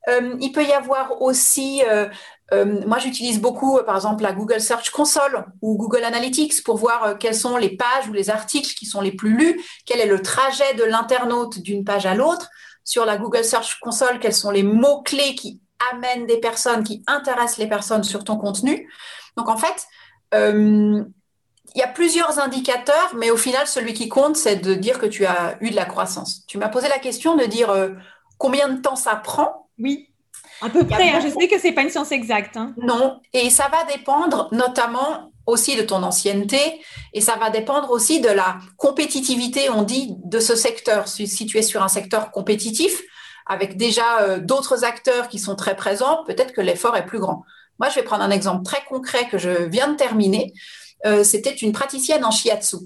[0.08, 2.08] Euh, il peut y avoir aussi, euh,
[2.52, 7.18] euh, moi j'utilise beaucoup par exemple la Google Search Console ou Google Analytics pour voir
[7.18, 10.22] quelles sont les pages ou les articles qui sont les plus lus, quel est le
[10.22, 12.48] trajet de l'internaute d'une page à l'autre.
[12.84, 15.60] Sur la Google Search Console, quels sont les mots-clés qui
[15.92, 18.90] amènent des personnes, qui intéressent les personnes sur ton contenu.
[19.36, 19.86] Donc en fait,
[21.74, 25.06] il y a plusieurs indicateurs, mais au final, celui qui compte, c'est de dire que
[25.06, 26.44] tu as eu de la croissance.
[26.46, 27.72] Tu m'as posé la question de dire
[28.38, 30.08] combien de temps ça prend oui,
[30.60, 31.10] à peu près.
[31.10, 31.20] Hein.
[31.22, 32.56] je sais que ce n'est pas une science exacte.
[32.56, 32.74] Hein.
[32.82, 36.58] Non, et ça va dépendre notamment aussi de ton ancienneté
[37.14, 41.08] et ça va dépendre aussi de la compétitivité, on dit, de ce secteur.
[41.08, 43.00] Si tu es sur un secteur compétitif,
[43.46, 47.44] avec déjà d'autres acteurs qui sont très présents, peut-être que l'effort est plus grand.
[47.78, 50.52] Moi, je vais prendre un exemple très concret que je viens de terminer.
[51.22, 52.76] C'était une praticienne en shiatsu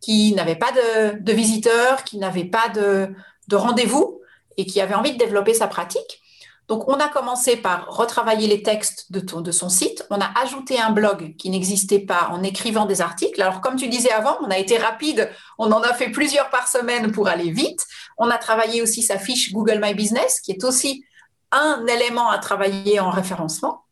[0.00, 3.14] qui n'avait pas de, visiteurs, qui n'avait pas de,
[3.48, 4.20] de rendez-vous
[4.56, 6.20] et qui avait envie de développer sa pratique.
[6.68, 10.06] Donc, on a commencé par retravailler les textes de son site.
[10.10, 13.42] On a ajouté un blog qui n'existait pas en écrivant des articles.
[13.42, 15.30] Alors, comme tu disais avant, on a été rapide.
[15.58, 17.84] On en a fait plusieurs par semaine pour aller vite.
[18.16, 21.04] On a travaillé aussi sa fiche Google My Business, qui est aussi
[21.50, 23.84] un élément à travailler en référencement.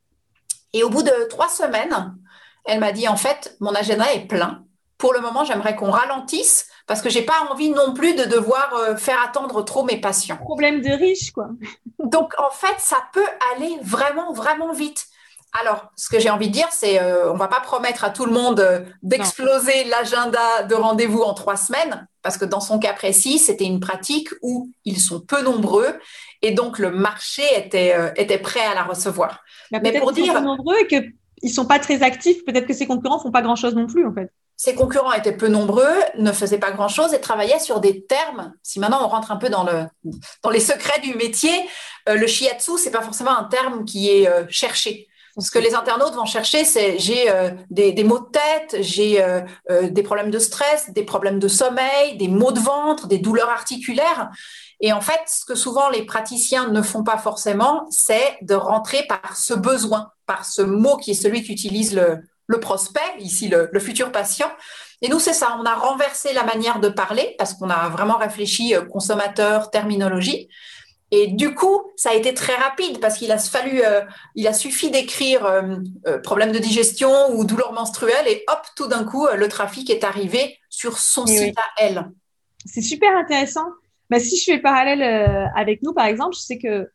[0.72, 2.16] Et au bout de trois semaines,
[2.66, 4.64] elle m'a dit, en fait, mon agenda est plein
[5.00, 8.74] pour le moment, j'aimerais qu'on ralentisse parce que j'ai pas envie non plus de devoir
[8.74, 10.36] euh, faire attendre trop mes patients.
[10.36, 11.48] Problème de riche, quoi.
[11.98, 15.06] Donc, en fait, ça peut aller vraiment, vraiment vite.
[15.58, 18.24] Alors, ce que j'ai envie de dire, c'est euh, on va pas promettre à tout
[18.24, 22.92] le monde euh, d'exploser l'agenda de rendez-vous en trois semaines, parce que dans son cas
[22.92, 25.98] précis, c'était une pratique où ils sont peu nombreux
[26.42, 29.42] et donc le marché était, était prêt à la recevoir.
[29.72, 30.86] Mais, pour dire, nombreux et
[31.40, 34.12] qu'ils sont pas très actifs, peut-être que ses concurrents font pas grand-chose non plus, en
[34.12, 34.30] fait.
[34.62, 38.52] Ses concurrents étaient peu nombreux, ne faisaient pas grand-chose et travaillaient sur des termes.
[38.62, 39.86] Si maintenant on rentre un peu dans, le,
[40.42, 41.50] dans les secrets du métier,
[42.10, 45.08] euh, le shiatsu, c'est pas forcément un terme qui est euh, cherché.
[45.38, 49.24] Ce que les internautes vont chercher, c'est j'ai euh, des, maux de tête, j'ai
[49.82, 54.28] des problèmes de stress, des problèmes de sommeil, des maux de ventre, des douleurs articulaires.
[54.80, 59.06] Et en fait, ce que souvent les praticiens ne font pas forcément, c'est de rentrer
[59.06, 63.78] par ce besoin, par ce mot qui est celui qu'utilise le, le prospect, ici le,
[63.78, 64.50] futur patient.
[65.02, 68.16] Et nous, c'est ça, on a renversé la manière de parler parce qu'on a vraiment
[68.16, 70.48] réfléchi euh, consommateur, terminologie.
[71.12, 74.02] Et du coup, ça a été très rapide parce qu'il a fallu, euh,
[74.34, 79.04] il a suffi d'écrire euh, problème de digestion ou douleur menstruelle et hop, tout d'un
[79.04, 82.10] coup, le trafic est arrivé sur son site à elle.
[82.64, 83.66] C'est super intéressant.
[84.10, 85.02] Mais si je fais le parallèle
[85.54, 86.88] avec nous, par exemple, je sais que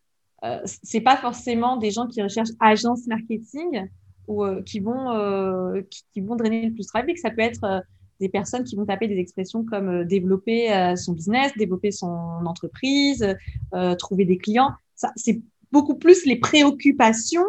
[0.66, 3.88] c'est pas forcément des gens qui recherchent agence marketing,
[4.28, 5.82] ou euh, qui vont euh,
[6.14, 7.18] qui, vont drainer le plus de trafic.
[7.18, 7.80] Ça peut être euh,
[8.20, 12.08] des personnes qui vont taper des expressions comme développer son business, développer son
[12.46, 13.36] entreprise,
[14.00, 14.72] trouver des clients.
[14.96, 15.42] Ça, c'est
[15.74, 17.44] beaucoup plus les préoccupations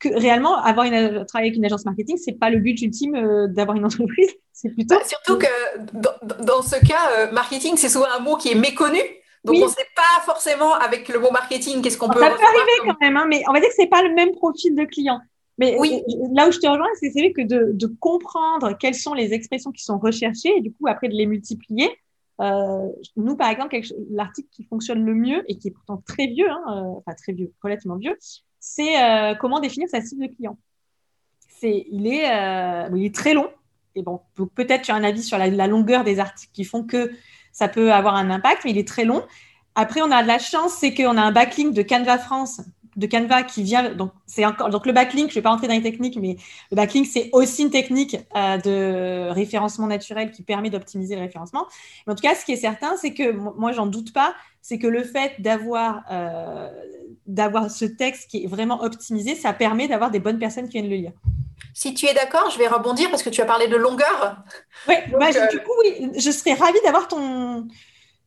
[0.00, 3.12] que réellement avoir une travailler avec une agence marketing, c'est pas le but ultime
[3.46, 4.30] d'avoir une entreprise.
[4.60, 5.46] C'est plutôt bah, surtout que
[5.92, 8.98] dans, dans ce cas, marketing c'est souvent un mot qui est méconnu.
[9.44, 12.18] Donc on ne sait pas forcément avec le mot marketing qu'est-ce qu'on peut.
[12.18, 14.32] Ça peut arriver quand même, hein, mais on va dire que c'est pas le même
[14.32, 15.20] profil de client.
[15.58, 16.02] Mais oui.
[16.34, 19.72] là où je te rejoins, c'est vrai que de, de, comprendre quelles sont les expressions
[19.72, 21.90] qui sont recherchées et du coup après de les multiplier.
[22.40, 23.76] Euh, nous, par exemple,
[24.10, 27.32] l'article qui fonctionne le mieux et qui est pourtant très vieux, hein, euh, enfin très
[27.32, 28.16] vieux, relativement vieux,
[28.60, 30.58] c'est euh, comment définir sa cible de client.
[31.48, 33.50] C'est, il est, euh, il est très long.
[34.02, 34.20] Bon,
[34.54, 37.12] peut-être tu as un avis sur la, longueur des articles qui font que
[37.52, 39.24] ça peut avoir un impact, mais il est très long.
[39.74, 42.60] Après, on a de la chance, c'est qu'on a un backlink de Canva France
[42.98, 43.94] de Canva qui vient.
[43.94, 46.36] Donc, c'est encore, donc le backlink, je ne vais pas rentrer dans les techniques, mais
[46.70, 51.66] le backlink, c'est aussi une technique euh, de référencement naturel qui permet d'optimiser le référencement.
[52.06, 54.88] En tout cas, ce qui est certain, c'est que moi, j'en doute pas, c'est que
[54.88, 56.68] le fait d'avoir euh,
[57.26, 60.90] d'avoir ce texte qui est vraiment optimisé, ça permet d'avoir des bonnes personnes qui viennent
[60.90, 61.12] le lire.
[61.78, 64.38] Si tu es d'accord, je vais rebondir parce que tu as parlé de longueur.
[64.88, 67.68] Oui, bah, du euh, coup, oui, je serais ravie d'avoir ton,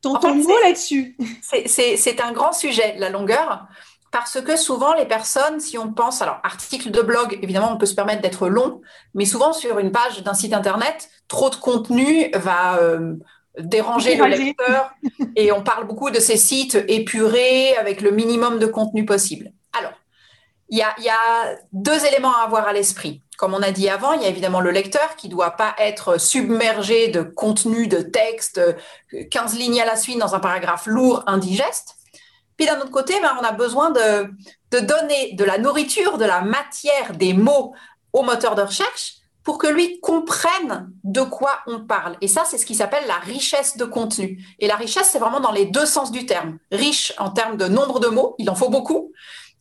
[0.00, 1.18] ton, ton mot là-dessus.
[1.66, 3.66] C'est un grand sujet, la longueur
[4.10, 7.86] parce que souvent les personnes, si on pense, alors article de blog, évidemment, on peut
[7.86, 8.80] se permettre d'être long,
[9.14, 13.16] mais souvent sur une page d'un site internet, trop de contenu va euh,
[13.58, 14.94] déranger le lecteur
[15.36, 19.52] et on parle beaucoup de ces sites épurés avec le minimum de contenu possible.
[19.78, 19.92] Alors,
[20.72, 23.22] il y a, deux éléments à avoir à l'esprit.
[23.38, 25.74] Comme on a dit avant, il y a évidemment le lecteur qui ne doit pas
[25.78, 28.60] être submergé de contenu, de texte,
[29.30, 31.96] 15 lignes à la suite dans un paragraphe lourd, indigeste.
[32.56, 36.42] Puis d'un autre côté, ben, on a besoin de, donner de la nourriture, de la
[36.42, 37.74] matière, des mots
[38.12, 42.16] au moteur de recherche pour que lui comprenne de quoi on parle.
[42.20, 44.44] Et ça, c'est ce qui s'appelle la richesse de contenu.
[44.60, 46.58] Et la richesse, c'est vraiment dans les deux sens du terme.
[46.70, 49.12] Riche en termes de nombre de mots, il en faut beaucoup,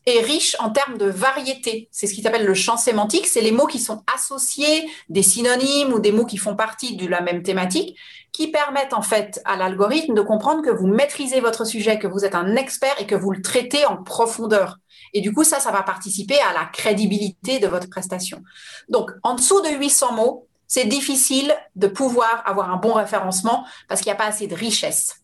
[0.05, 1.87] et riche en termes de variété.
[1.91, 3.27] C'est ce qui s'appelle le champ sémantique.
[3.27, 7.07] C'est les mots qui sont associés, des synonymes ou des mots qui font partie de
[7.07, 7.97] la même thématique,
[8.31, 12.25] qui permettent en fait à l'algorithme de comprendre que vous maîtrisez votre sujet, que vous
[12.25, 14.77] êtes un expert et que vous le traitez en profondeur.
[15.13, 18.41] Et du coup, ça, ça va participer à la crédibilité de votre prestation.
[18.89, 24.01] Donc, en dessous de 800 mots, c'est difficile de pouvoir avoir un bon référencement parce
[24.01, 25.20] qu'il n'y a pas assez de richesse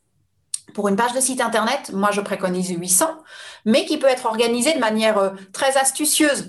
[0.73, 3.05] pour une page de site internet, moi je préconise 800,
[3.65, 6.47] mais qui peut être organisée de manière euh, très astucieuse.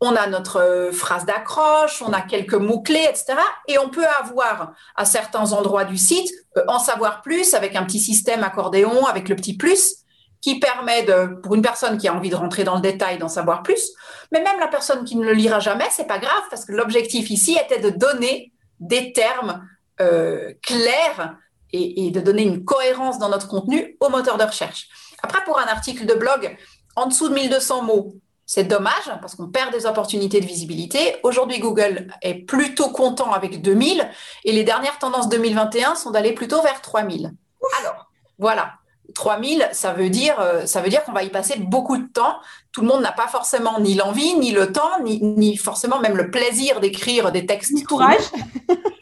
[0.00, 3.34] On a notre euh, phrase d'accroche, on a quelques mots-clés, etc.
[3.68, 7.84] Et on peut avoir à certains endroits du site, euh, en savoir plus avec un
[7.84, 10.04] petit système accordéon, avec le petit plus,
[10.44, 13.28] qui permet de, pour une personne qui a envie de rentrer dans le détail, d'en
[13.28, 13.92] savoir plus,
[14.30, 17.30] mais même la personne qui ne le lira jamais, c'est pas grave parce que l'objectif
[17.30, 19.66] ici était de donner des termes
[20.00, 21.36] euh, clairs
[21.74, 24.88] et, et, de donner une cohérence dans notre contenu au moteur de recherche.
[25.22, 26.56] Après, pour un article de blog,
[26.96, 28.14] en dessous de 1200 mots,
[28.46, 31.16] c'est dommage parce qu'on perd des opportunités de visibilité.
[31.22, 34.08] Aujourd'hui, Google est plutôt content avec 2000
[34.44, 37.32] et les dernières tendances 2021 sont d'aller plutôt vers 3000.
[37.80, 38.74] Alors, voilà.
[39.14, 42.36] 3000, ça veut dire, euh, ça veut dire qu'on va y passer beaucoup de temps.
[42.72, 46.16] Tout le monde n'a pas forcément ni l'envie, ni le temps, ni, ni forcément même
[46.16, 47.72] le plaisir d'écrire des textes.
[47.72, 48.22] Ni courage.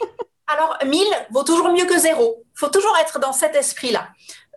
[0.47, 1.01] Alors, 1000
[1.31, 2.45] vaut toujours mieux que zéro.
[2.55, 4.09] Il faut toujours être dans cet esprit-là.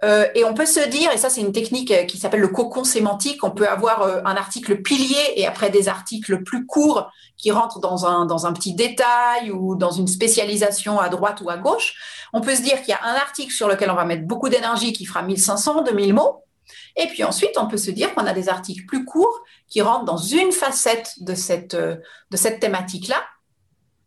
[0.04, 2.50] Euh, et on peut se dire, et ça c'est une technique euh, qui s'appelle le
[2.50, 7.10] cocon sémantique, on peut avoir euh, un article pilier et après des articles plus courts
[7.38, 11.50] qui rentrent dans un, dans un petit détail ou dans une spécialisation à droite ou
[11.50, 11.96] à gauche.
[12.34, 14.50] On peut se dire qu'il y a un article sur lequel on va mettre beaucoup
[14.50, 16.44] d'énergie qui fera 1500, 2000 mots.
[16.98, 20.06] Et puis ensuite, on peut se dire qu'on a des articles plus courts qui rentrent
[20.06, 23.24] dans une facette de cette, de cette thématique-là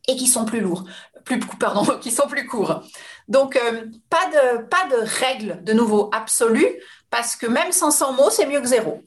[0.08, 0.84] et qui sont plus lourds,
[1.28, 2.82] plus, pardon, qui sont plus courts.
[3.28, 8.30] Donc, euh, pas, de, pas de règle de nouveau absolue, parce que même 500 mots,
[8.30, 9.02] c'est mieux que zéro.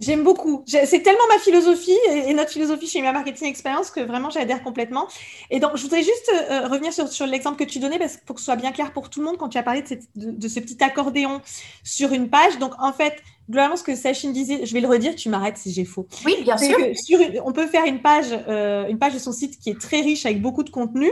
[0.00, 0.64] J'aime beaucoup.
[0.66, 5.06] C'est tellement ma philosophie et notre philosophie chez ma marketing expérience que vraiment j'adhère complètement.
[5.50, 8.34] Et donc, je voudrais juste euh, revenir sur, sur l'exemple que tu donnais parce, pour
[8.34, 10.48] que ce soit bien clair pour tout le monde quand tu as parlé de, de,
[10.48, 11.40] ce petit accordéon
[11.84, 12.58] sur une page.
[12.58, 15.72] Donc, en fait, globalement, ce que Sachin disait, je vais le redire, tu m'arrêtes si
[15.72, 16.06] j'ai faux.
[16.24, 16.76] Oui, bien sûr.
[16.94, 20.00] sur on peut faire une page, euh, une page de son site qui est très
[20.00, 21.10] riche avec beaucoup de contenu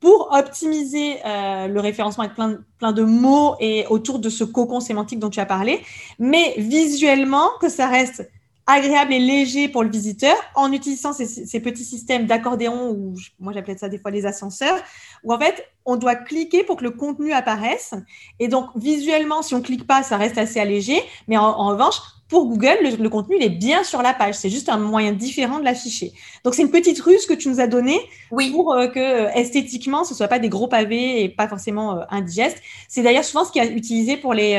[0.00, 4.80] pour optimiser euh, le référencement avec plein, plein de mots et autour de ce cocon
[4.80, 5.80] sémantique dont tu as parlé,
[6.18, 8.28] mais visuellement que ça reste
[8.66, 13.78] agréable et léger pour le visiteur en utilisant ces, petits systèmes d'accordéon ou moi j'appelle
[13.78, 14.78] ça des fois les ascenseurs
[15.22, 17.94] où en fait on doit cliquer pour que le contenu apparaisse.
[18.40, 21.00] Et donc visuellement si on clique pas ça reste assez allégé.
[21.28, 21.96] Mais en revanche
[22.28, 24.34] pour Google, le, contenu il est bien sur la page.
[24.34, 26.12] C'est juste un moyen différent de l'afficher.
[26.42, 28.00] Donc, c'est une petite ruse que tu nous as donnée
[28.32, 28.50] oui.
[28.50, 32.04] pour euh, que euh, esthétiquement, ce soit pas des gros pavés et pas forcément euh,
[32.10, 32.60] indigestes.
[32.88, 34.56] C'est d'ailleurs souvent ce qui est utilisé pour les,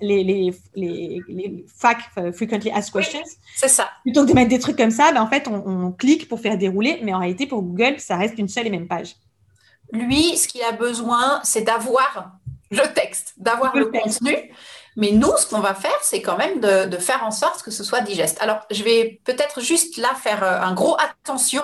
[0.00, 3.20] les, les, les, les FAQ, Frequently Asked Questions.
[3.56, 3.88] c'est ça.
[4.02, 6.40] Plutôt que de mettre des trucs comme ça, ben, en fait, on, on clique pour
[6.40, 7.00] faire dérouler.
[7.02, 9.16] Mais en réalité, pour Google, ça reste une seule et même page.
[9.92, 12.38] Lui, ce qu'il a besoin, c'est d'avoir
[12.70, 14.50] le texte, d'avoir le, le contenu.
[14.96, 17.70] Mais nous, ce qu'on va faire, c'est quand même de, de, faire en sorte que
[17.70, 18.38] ce soit digeste.
[18.40, 21.62] Alors, je vais peut-être juste là faire euh, un gros attention,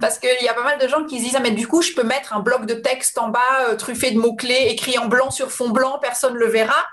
[0.00, 1.82] parce qu'il y a pas mal de gens qui se disent, ah, mais du coup,
[1.82, 5.06] je peux mettre un bloc de texte en bas, euh, truffé de mots-clés, écrit en
[5.06, 6.86] blanc sur fond blanc, personne ne le verra.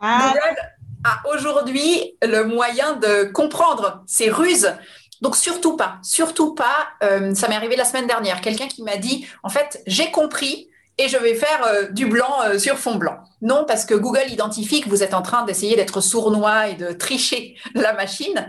[0.00, 0.28] Ah.
[0.28, 0.56] Google
[1.04, 4.74] a aujourd'hui le moyen de comprendre ces ruses.
[5.20, 6.88] Donc, surtout pas, surtout pas.
[7.02, 8.40] Euh, ça m'est arrivé la semaine dernière.
[8.40, 10.68] Quelqu'un qui m'a dit, en fait, j'ai compris,
[10.98, 13.18] et je vais faire euh, du blanc euh, sur fond blanc.
[13.42, 16.92] Non, parce que Google identifie que vous êtes en train d'essayer d'être sournois et de
[16.92, 18.48] tricher la machine.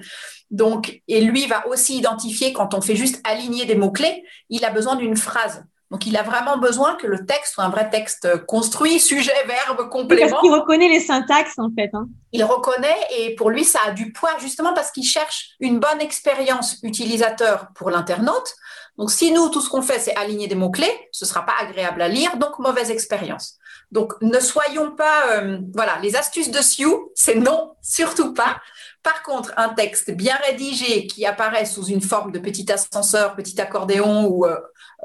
[0.52, 4.70] Donc, et lui va aussi identifier quand on fait juste aligner des mots-clés, il a
[4.70, 5.66] besoin d'une phrase.
[5.92, 9.88] Donc, il a vraiment besoin que le texte soit un vrai texte construit, sujet, verbe,
[9.90, 10.30] complément.
[10.30, 11.90] parce qu'il reconnaît les syntaxes, en fait.
[11.94, 12.08] Hein.
[12.32, 16.02] Il reconnaît et pour lui, ça a du poids, justement parce qu'il cherche une bonne
[16.02, 18.56] expérience utilisateur pour l'internaute.
[18.98, 22.02] Donc, si nous, tout ce qu'on fait, c'est aligner des mots-clés, ce sera pas agréable
[22.02, 23.58] à lire, donc mauvaise expérience.
[23.92, 28.62] Donc, ne soyons pas, euh, voilà, les astuces de Sioux, c'est non, surtout pas.
[29.04, 33.60] Par contre, un texte bien rédigé qui apparaît sous une forme de petit ascenseur, petit
[33.62, 34.58] accordéon ou euh,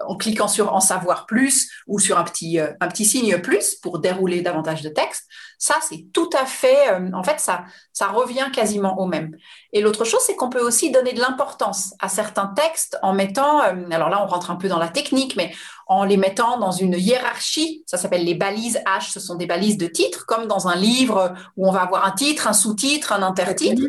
[0.06, 3.74] en cliquant sur en savoir plus ou sur un petit, euh, un petit signe plus
[3.76, 5.26] pour dérouler davantage de texte,
[5.58, 9.36] ça, c'est tout à fait, euh, en fait, ça, ça revient quasiment au même.
[9.72, 13.62] Et l'autre chose, c'est qu'on peut aussi donner de l'importance à certains textes en mettant,
[13.62, 15.52] euh, alors là, on rentre un peu dans la technique, mais
[15.86, 19.76] en les mettant dans une hiérarchie, ça s'appelle les balises H, ce sont des balises
[19.76, 23.22] de titres, comme dans un livre où on va avoir un titre, un sous-titre, un
[23.22, 23.82] intertitre.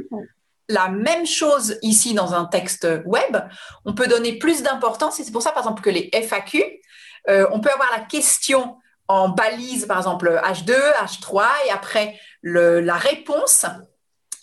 [0.72, 3.38] La même chose ici dans un texte web,
[3.84, 6.64] on peut donner plus d'importance, et c'est pour ça, par exemple, que les FAQ,
[7.30, 8.78] euh, on peut avoir la question
[9.10, 13.66] en balise, par exemple, H2, H3, et après le, la réponse.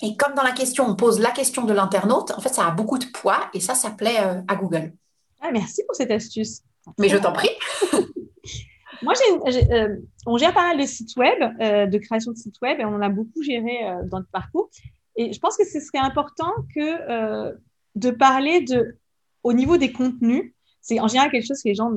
[0.03, 2.71] Et comme dans la question, on pose la question de l'internaute, en fait, ça a
[2.71, 4.93] beaucoup de poids et ça, ça plaît euh, à Google.
[5.41, 6.61] Ah, merci pour cette astuce.
[6.99, 7.51] Mais je t'en prie.
[9.03, 9.14] Moi,
[9.47, 12.85] euh, on gère pas mal de sites web, euh, de création de sites web, et
[12.85, 13.79] on a beaucoup géré
[14.11, 14.69] dans notre parcours.
[15.18, 17.52] Et je pense que ce serait important que
[17.96, 18.96] de parler de,
[19.42, 21.90] au niveau des contenus, c'est en général quelque chose que les gens,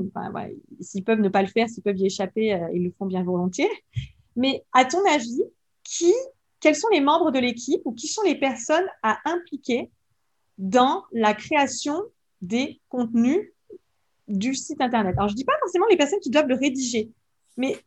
[0.81, 3.23] s'ils peuvent ne pas le faire, s'ils peuvent y échapper, euh, ils le font bien
[3.23, 3.69] volontiers.
[4.35, 5.43] Mais à ton avis,
[5.83, 6.13] qui,
[6.59, 9.89] quels sont les membres de l'équipe ou qui sont les personnes à impliquer
[10.57, 12.01] dans la création
[12.41, 13.51] des contenus
[14.27, 15.15] du site internet?
[15.17, 17.11] Alors, je dis pas forcément les personnes qui doivent le rédiger,
[17.57, 17.77] mais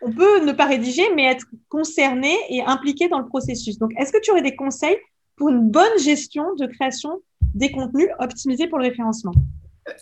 [0.00, 3.78] on peut ne pas rédiger, mais être concerné et impliqué dans le processus.
[3.78, 4.96] Donc, est-ce que tu aurais des conseils
[5.36, 7.20] pour une bonne gestion de création
[7.54, 9.32] des contenus optimisés pour le référencement?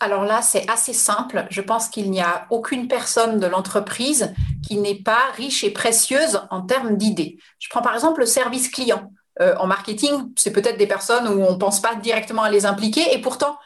[0.00, 1.46] Alors là, c'est assez simple.
[1.50, 4.32] Je pense qu'il n'y a aucune personne de l'entreprise
[4.66, 7.38] qui n'est pas riche et précieuse en termes d'idées.
[7.58, 9.12] Je prends par exemple le service client.
[9.40, 12.66] Euh, en marketing, c'est peut-être des personnes où on ne pense pas directement à les
[12.66, 13.56] impliquer et pourtant,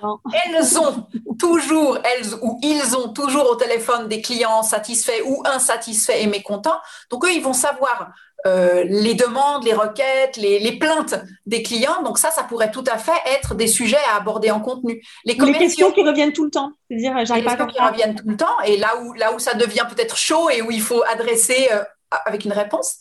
[0.44, 1.08] elles ont
[1.40, 6.78] toujours, elles ou ils ont toujours au téléphone des clients satisfaits ou insatisfaits et mécontents.
[7.10, 8.12] Donc, eux, ils vont savoir
[8.46, 12.02] euh, les demandes, les requêtes, les, plaintes des clients.
[12.04, 15.02] Donc ça, ça pourrait tout à fait être des sujets à aborder en contenu.
[15.24, 16.70] Les, questions qui reviennent tout le temps.
[16.88, 19.54] C'est-à-dire, j'arrive pas à qui reviennent tout le temps et là où, là où ça
[19.54, 21.82] devient peut-être chaud et où il faut adresser euh,
[22.24, 22.98] avec une réponse.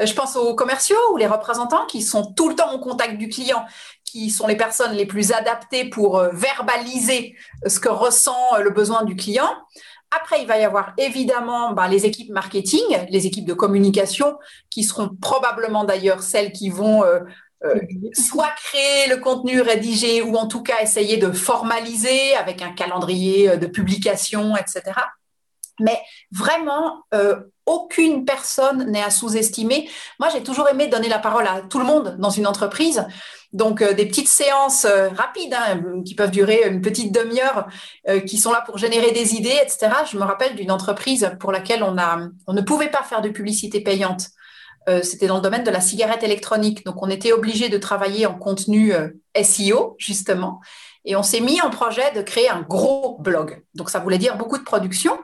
[0.00, 3.18] Euh, je pense aux commerciaux ou les représentants qui sont tout le temps au contact
[3.18, 3.64] du client,
[4.04, 8.70] qui sont les personnes les plus adaptées pour euh, verbaliser ce que ressent euh, le
[8.70, 9.50] besoin du client.
[10.10, 12.80] Après, il va y avoir évidemment bah, les équipes marketing,
[13.10, 14.38] les équipes de communication,
[14.70, 17.02] qui seront probablement d'ailleurs celles qui vont
[18.14, 23.58] soit créer le contenu rédigé ou en tout cas essayer de formaliser avec un calendrier
[23.58, 24.92] de publication, etc.
[25.80, 25.98] Mais
[26.32, 27.04] vraiment,
[27.68, 29.88] aucune personne n'est à sous-estimer.
[30.18, 33.06] Moi, j'ai toujours aimé donner la parole à tout le monde dans une entreprise.
[33.52, 37.66] Donc, euh, des petites séances euh, rapides hein, qui peuvent durer une petite demi-heure,
[38.08, 39.88] euh, qui sont là pour générer des idées, etc.
[40.10, 43.28] Je me rappelle d'une entreprise pour laquelle on, a, on ne pouvait pas faire de
[43.28, 44.28] publicité payante.
[45.02, 46.82] C'était dans le domaine de la cigarette électronique.
[46.86, 48.94] Donc, on était obligé de travailler en contenu
[49.36, 50.60] SEO, justement.
[51.04, 53.62] Et on s'est mis en projet de créer un gros blog.
[53.74, 55.18] Donc, ça voulait dire beaucoup de production.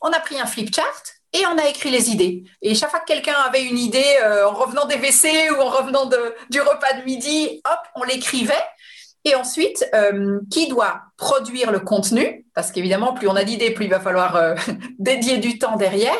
[0.00, 2.44] On a pris un flipchart et on a écrit les idées.
[2.62, 5.68] Et chaque fois que quelqu'un avait une idée euh, en revenant des WC ou en
[5.68, 8.64] revenant du repas de midi, hop, on l'écrivait.
[9.24, 12.46] Et ensuite, euh, qui doit produire le contenu?
[12.54, 14.54] Parce qu'évidemment, plus on a d'idées, plus il va falloir euh,
[14.98, 16.18] dédier du temps derrière.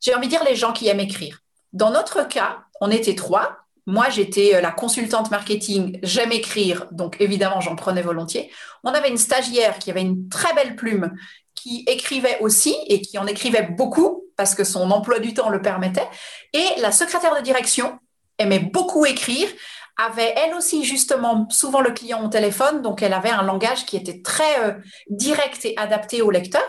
[0.00, 1.40] J'ai envie de dire les gens qui aiment écrire.
[1.72, 3.56] Dans notre cas, on était trois.
[3.86, 8.50] Moi, j'étais la consultante marketing, j'aime écrire, donc évidemment, j'en prenais volontiers.
[8.82, 11.12] On avait une stagiaire qui avait une très belle plume,
[11.66, 15.60] qui écrivait aussi et qui en écrivait beaucoup parce que son emploi du temps le
[15.60, 16.08] permettait.
[16.52, 17.98] Et la secrétaire de direction
[18.38, 19.48] aimait beaucoup écrire,
[19.96, 23.96] avait elle aussi justement souvent le client au téléphone, donc elle avait un langage qui
[23.96, 24.74] était très euh,
[25.08, 26.62] direct et adapté au lecteur.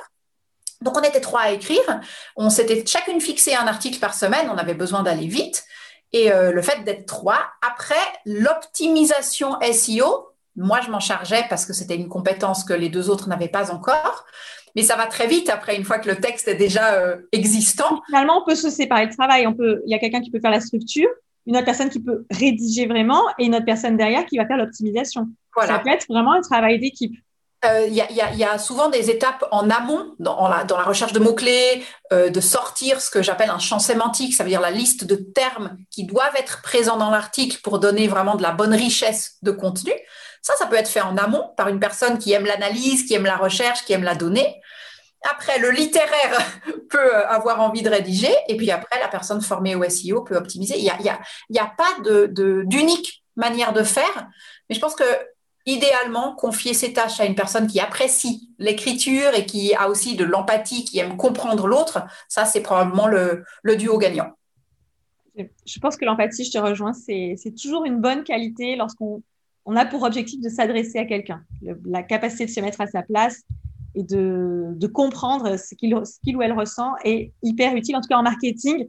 [0.81, 1.99] Donc on était trois à écrire,
[2.35, 5.63] on s'était chacune fixé un article par semaine, on avait besoin d'aller vite.
[6.11, 11.73] Et euh, le fait d'être trois, après l'optimisation SEO, moi je m'en chargeais parce que
[11.73, 14.25] c'était une compétence que les deux autres n'avaient pas encore
[14.77, 17.99] mais ça va très vite après, une fois que le texte est déjà euh, existant.
[18.05, 19.47] Finalement, on peut se séparer le travail.
[19.47, 21.09] On peut, il y a quelqu'un qui peut faire la structure,
[21.47, 24.57] une autre personne qui peut rédiger vraiment, et une autre personne derrière qui va faire
[24.57, 25.29] l'optimisation.
[25.55, 25.73] Voilà.
[25.73, 27.15] Ça peut être vraiment un travail d'équipe.
[27.65, 31.19] Euh, il y, a souvent des étapes en amont dans la, dans la recherche de
[31.19, 35.05] mots-clés, euh, de sortir ce que j'appelle un champ sémantique, ça veut dire la liste
[35.05, 39.37] de termes qui doivent être présents dans l'article pour donner vraiment de la bonne richesse
[39.41, 39.91] de contenu.
[40.47, 43.25] Ça, ça peut être fait en amont par une personne qui aime l'analyse, qui aime
[43.25, 44.61] la recherche, qui aime la donnée.
[45.29, 46.39] Après, le littéraire
[46.89, 50.75] peut avoir envie de rédiger, et puis après, la personne formée au SEO peut optimiser.
[50.77, 51.89] Il n'y a, pas
[52.63, 54.29] d'unique manière de faire,
[54.69, 55.03] mais je pense que
[55.65, 60.23] idéalement, confier ces tâches à une personne qui apprécie l'écriture et qui a aussi de
[60.23, 64.31] l'empathie, qui aime comprendre l'autre, ça, c'est probablement le, le, duo gagnant.
[65.35, 69.21] Je pense que l'empathie, je te rejoins, c'est toujours une bonne qualité lorsqu'on
[69.67, 71.41] on a pour objectif de s'adresser à quelqu'un,
[71.85, 73.41] la capacité de se mettre à sa place
[73.95, 78.23] et de, comprendre ce qu'il ou elle ressent est hyper utile, en tout cas en
[78.23, 78.87] marketing.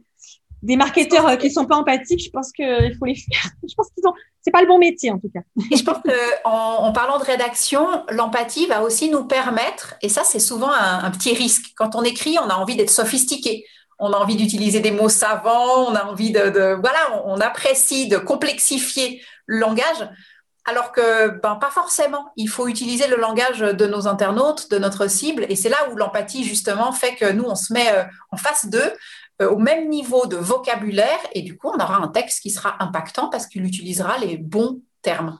[0.61, 3.51] Des marketeurs euh, qui ne sont pas empathiques, je pense qu'il faut les faire.
[3.69, 5.39] Je pense qu'ils ont, c'est pas le bon métier en tout cas.
[5.71, 10.23] Et je pense qu'en en, parlant de rédaction, l'empathie va aussi nous permettre, et ça
[10.25, 11.73] c'est souvent un, petit risque.
[11.77, 13.65] Quand on écrit, on a envie d'être sophistiqué
[14.01, 18.17] on a envie d'utiliser des mots savants, on a envie de voilà, on, apprécie de
[18.17, 20.07] complexifier le langage.
[20.69, 22.31] Alors que, ben, pas forcément.
[22.35, 25.47] Il faut utiliser le langage de nos internautes, de notre cible.
[25.49, 28.67] Et c'est là où l'empathie, justement, fait que nous, on se met euh, en face
[28.67, 28.93] d'eux
[29.41, 31.19] euh, au même niveau de vocabulaire.
[31.33, 34.79] Et du coup, on aura un texte qui sera impactant parce qu'il utilisera les bons
[35.01, 35.39] termes.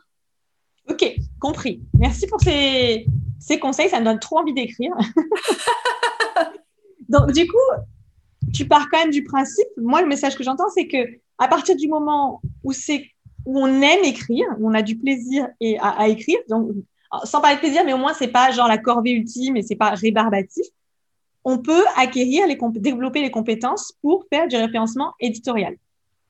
[0.89, 1.05] Ok,
[1.39, 1.84] compris.
[1.99, 3.05] Merci pour ces,
[3.61, 3.89] conseils.
[3.89, 4.93] Ça me donne trop envie d'écrire.
[7.09, 7.57] Donc, du coup,
[8.51, 9.67] tu pars quand même du principe.
[9.77, 10.97] Moi, le message que j'entends, c'est que
[11.38, 13.11] à partir du moment où c'est
[13.49, 16.37] où on aime écrire, où on a du plaisir et à, écrire.
[16.49, 16.69] Donc,
[17.23, 19.75] sans parler de plaisir, mais au moins c'est pas genre la corvée ultime et c'est
[19.75, 20.67] pas rébarbatif.
[21.43, 25.75] On peut acquérir les développer les compétences pour faire du référencement éditorial.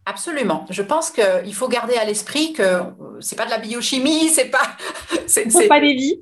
[0.06, 0.66] Absolument.
[0.70, 2.84] Je pense qu'il faut garder à l'esprit que
[3.20, 4.78] c'est pas de la biochimie, c'est pas,
[5.28, 6.22] c'est pas des vies.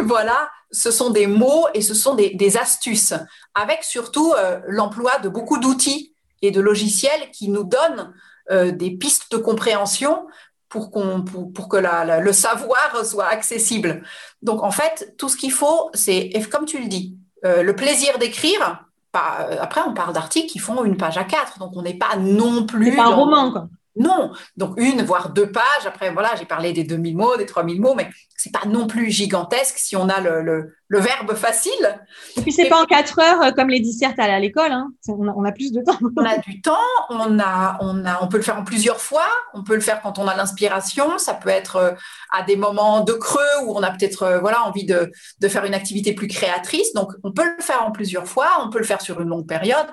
[0.00, 3.14] voilà, ce sont des mots et ce sont des, astuces,
[3.54, 6.12] avec surtout euh, l'emploi de beaucoup d'outils
[6.42, 8.12] et de logiciels qui nous donnent
[8.50, 10.26] euh, des pistes de compréhension
[10.68, 14.02] pour, qu'on, pour, que le savoir soit accessible.
[14.42, 18.18] Donc, en fait, tout ce qu'il faut, c'est, comme tu le dis, euh, le plaisir
[18.18, 18.84] d'écrire.
[19.12, 22.66] après, on parle d'articles qui font une page à quatre, donc on n'est pas non
[22.66, 22.90] plus.
[22.90, 23.68] C'est pas un roman, quoi.
[23.96, 25.86] Non, donc une, voire deux pages.
[25.86, 29.10] Après, voilà, j'ai parlé des 2000 mots, des 3000 mots, mais c'est pas non plus
[29.10, 32.00] gigantesque si on a le, verbe facile.
[32.36, 34.70] Et puis, c'est pas en quatre heures euh, comme les dissertes à l'école.
[34.70, 34.90] Hein.
[35.08, 35.98] On, a, plus de temps.
[36.16, 36.76] on a du temps,
[37.08, 39.26] on, a, on, a, on peut le faire en plusieurs fois.
[39.54, 41.18] On peut le faire quand on a l'inspiration.
[41.18, 41.92] Ça peut être euh,
[42.30, 45.64] à des moments de creux où on a peut-être euh, voilà, envie de, de faire
[45.64, 46.92] une activité plus créatrice.
[46.92, 48.48] Donc, on peut le faire en plusieurs fois.
[48.62, 49.86] On peut le faire sur une longue période.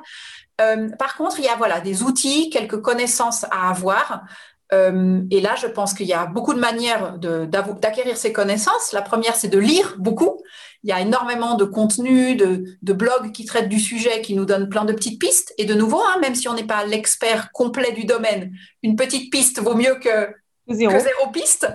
[0.62, 4.24] Euh, par contre, il y a voilà, des outils, quelques connaissances à avoir.
[4.74, 8.92] Euh, et là, je pense qu'il y a beaucoup de manières d'acquérir ces connaissances.
[8.92, 10.42] La première, c'est de lire beaucoup.
[10.84, 14.70] Il y a énormément de contenus, de, blogs qui traitent du sujet, qui nous donnent
[14.70, 15.54] plein de petites pistes.
[15.58, 19.32] Et de nouveau, hein, même si on n'est pas l'expert complet du domaine, une petite
[19.32, 20.34] piste vaut mieux que
[20.70, 21.68] zéro, piste.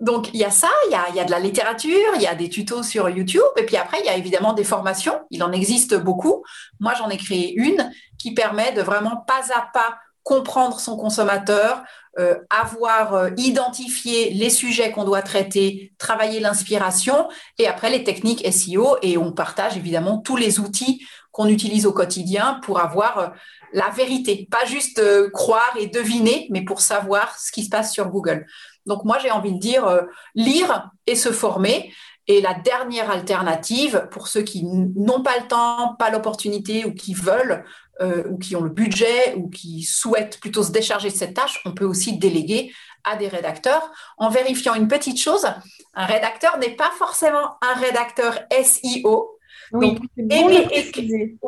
[0.00, 2.26] Donc, il y a ça, il y a, y a, de la littérature, il y
[2.26, 5.20] a des tutos sur YouTube, et puis après, il y a évidemment des formations.
[5.30, 6.44] Il en existe beaucoup.
[6.80, 11.82] Moi, j'en ai créé une qui permet de vraiment pas à pas comprendre son consommateur,
[12.18, 17.28] euh, avoir euh, identifié les sujets qu'on doit traiter, travailler l'inspiration
[17.58, 21.92] et après les techniques SEO et on partage évidemment tous les outils qu'on utilise au
[21.92, 23.28] quotidien pour avoir euh,
[23.74, 25.02] la vérité, pas juste
[25.32, 28.46] croire et deviner, mais pour savoir ce qui se passe sur Google.
[28.86, 30.00] Donc moi j'ai envie de dire
[30.34, 31.92] lire et se former.
[32.26, 37.12] Et la dernière alternative, pour ceux qui n'ont pas le temps, pas l'opportunité ou qui
[37.12, 37.64] veulent,
[38.00, 41.60] euh, ou qui ont le budget ou qui souhaitent plutôt se décharger de cette tâche,
[41.64, 42.72] on peut aussi déléguer
[43.04, 45.46] à des rédacteurs en vérifiant une petite chose.
[45.94, 49.33] Un rédacteur n'est pas forcément un rédacteur SEO.
[49.74, 49.98] Oui,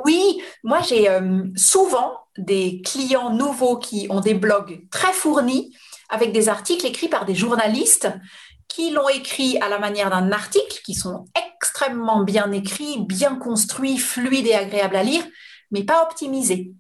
[0.04, 5.74] oui moi j'ai euh, souvent des clients nouveaux qui ont des blogs très fournis
[6.08, 8.08] avec des articles écrits par des journalistes
[8.68, 13.96] qui l'ont écrit à la manière d'un article, qui sont extrêmement bien écrits, bien construits,
[13.96, 15.24] fluides et agréables à lire,
[15.70, 16.72] mais pas optimisés.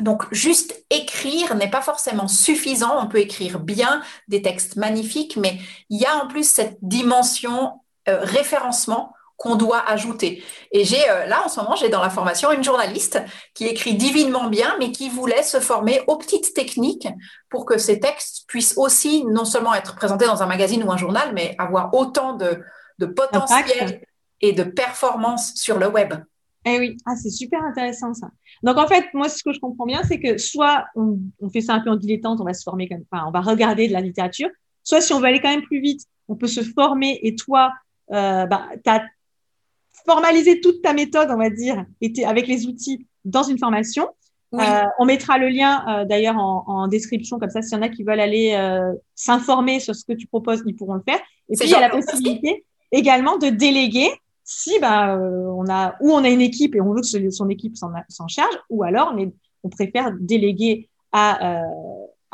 [0.00, 3.02] Donc, juste écrire n'est pas forcément suffisant.
[3.02, 5.58] On peut écrire bien des textes magnifiques, mais
[5.88, 10.42] il y a en plus cette dimension euh, référencement qu'on doit ajouter.
[10.70, 13.20] Et j'ai euh, là en ce moment, j'ai dans la formation une journaliste
[13.54, 17.08] qui écrit divinement bien, mais qui voulait se former aux petites techniques
[17.50, 20.96] pour que ces textes puissent aussi non seulement être présentés dans un magazine ou un
[20.96, 22.62] journal, mais avoir autant de,
[23.06, 24.02] potentiel
[24.40, 26.14] et de performance sur le web.
[26.66, 28.28] Eh oui, ah, c'est super intéressant ça.
[28.62, 31.18] Donc en fait, moi, ce que je comprends bien, c'est que soit on,
[31.52, 33.88] fait ça un peu en dilettante, on va se former comme, enfin, on va regarder
[33.88, 34.48] de la littérature,
[34.82, 37.72] soit si on veut aller quand même plus vite, on peut se former et toi,
[38.12, 39.04] euh, bah, tu as
[40.06, 41.84] formaliser toute ta méthode, on va dire,
[42.26, 44.08] avec les outils dans une formation.
[44.54, 47.88] Euh, on mettra le lien euh, d'ailleurs en, description, comme ça, s'il y en a
[47.88, 51.18] qui veulent aller euh, s'informer sur ce que tu proposes, ils pourront le faire.
[51.48, 54.08] Et puis, il y a la possibilité également de déléguer
[54.44, 57.76] si bah, on a, ou on a une équipe et on veut que son équipe
[57.76, 59.32] s'en charge, ou alors on,
[59.64, 61.62] on préfère déléguer à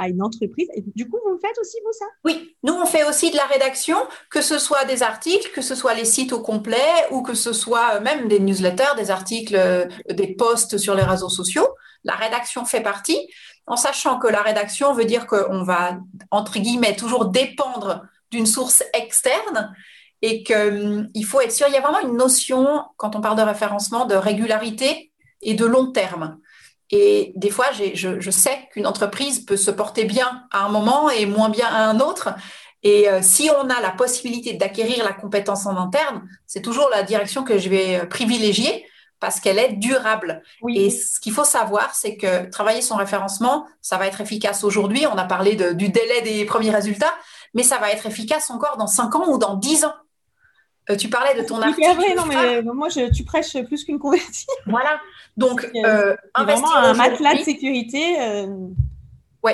[0.08, 0.68] une entreprise.
[0.74, 2.06] Et du coup, vous faites aussi, vous, ça?
[2.24, 3.96] Oui, nous, on fait aussi de la rédaction,
[4.30, 6.76] que ce soit des articles, que ce soit les sites au complet,
[7.10, 11.02] ou que ce soit euh, même des newsletters, des articles, euh, des posts sur les
[11.02, 11.68] réseaux sociaux.
[12.04, 13.18] La rédaction fait partie,
[13.66, 15.98] en sachant que la rédaction veut dire qu'on va,
[16.30, 19.74] entre guillemets, toujours dépendre d'une source externe
[20.22, 23.36] et qu'il hum, faut être sûr, il y a vraiment une notion, quand on parle
[23.36, 25.10] de référencement, de régularité
[25.42, 26.38] et de long terme.
[26.90, 31.26] Et des fois, je, sais qu'une entreprise peut se porter bien à un moment et
[31.26, 32.30] moins bien à un autre.
[32.82, 37.02] Et euh, si on a la possibilité d'acquérir la compétence en interne, c'est toujours la
[37.02, 38.86] direction que je vais euh, privilégier
[39.20, 40.42] parce qu'elle est durable.
[40.74, 45.06] Et ce qu'il faut savoir, c'est que travailler son référencement, ça va être efficace aujourd'hui.
[45.06, 47.14] On a parlé du délai des premiers résultats,
[47.52, 49.94] mais ça va être efficace encore dans 5 ans ou dans 10 ans.
[50.88, 51.94] Euh, tu parlais de ton article.
[51.94, 54.46] Vrai, non, mais moi, je, tu prêches plus qu'une convertie.
[54.66, 55.00] Voilà.
[55.36, 58.20] Donc, euh, vraiment un matelas de sécurité.
[58.20, 58.46] Euh...
[59.42, 59.52] Oui,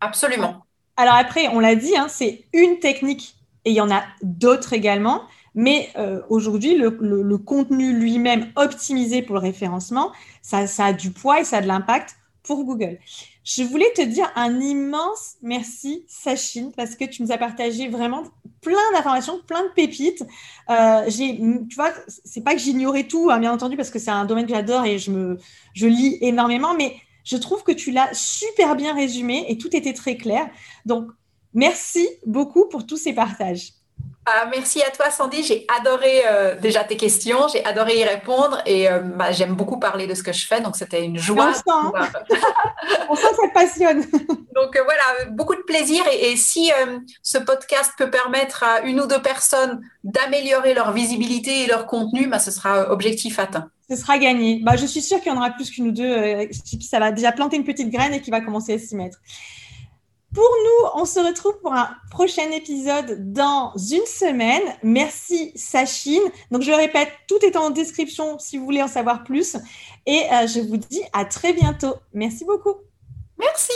[0.00, 0.64] absolument.
[0.96, 4.72] Alors après, on l'a dit, hein, c'est une technique et il y en a d'autres
[4.72, 5.22] également.
[5.54, 10.12] Mais euh, aujourd'hui, le, contenu lui-même optimisé pour le référencement,
[10.42, 12.98] ça, ça a du poids et ça a de l'impact pour Google.
[13.44, 18.24] Je voulais te dire un immense merci, Sachine, parce que tu nous as partagé vraiment
[18.64, 20.24] plein d'informations, plein de pépites.
[20.70, 21.36] Euh, j'ai,
[21.68, 21.92] tu vois,
[22.24, 24.84] c'est pas que j'ignorais tout, hein, bien entendu, parce que c'est un domaine que j'adore
[24.84, 25.38] et je me,
[25.74, 29.94] je lis énormément, mais je trouve que tu l'as super bien résumé et tout était
[29.94, 30.48] très clair.
[30.84, 31.08] Donc,
[31.52, 33.72] merci beaucoup pour tous ces partages.
[34.26, 35.42] Ah, merci à toi, Sandy.
[35.42, 39.78] J'ai adoré euh, déjà tes questions, j'ai adoré y répondre et euh, bah, j'aime beaucoup
[39.78, 41.52] parler de ce que je fais, donc c'était une joie.
[41.66, 42.38] On sent,
[43.10, 44.00] on sent ça passionne.
[44.54, 46.70] donc voilà, beaucoup de plaisir et, et si
[47.22, 52.26] ce podcast peut permettre à une ou deux personnes d'améliorer leur visibilité et leur contenu,
[52.26, 53.68] bah, ce sera objectif atteint.
[53.90, 54.60] Ce sera gagné.
[54.64, 56.48] Bah, je suis sûre qu'il y en aura plus qu'une ou deux
[56.80, 59.18] ça va déjà planter une petite graine et qui va commencer à s'y mettre.
[60.34, 64.62] Pour nous, on se retrouve pour un prochain épisode dans une semaine.
[64.82, 66.22] Merci Sachine.
[66.50, 69.56] Donc je répète, tout est en description si vous voulez en savoir plus.
[70.06, 71.94] Et euh, je vous dis à très bientôt.
[72.12, 72.74] Merci beaucoup.
[73.38, 73.72] Merci.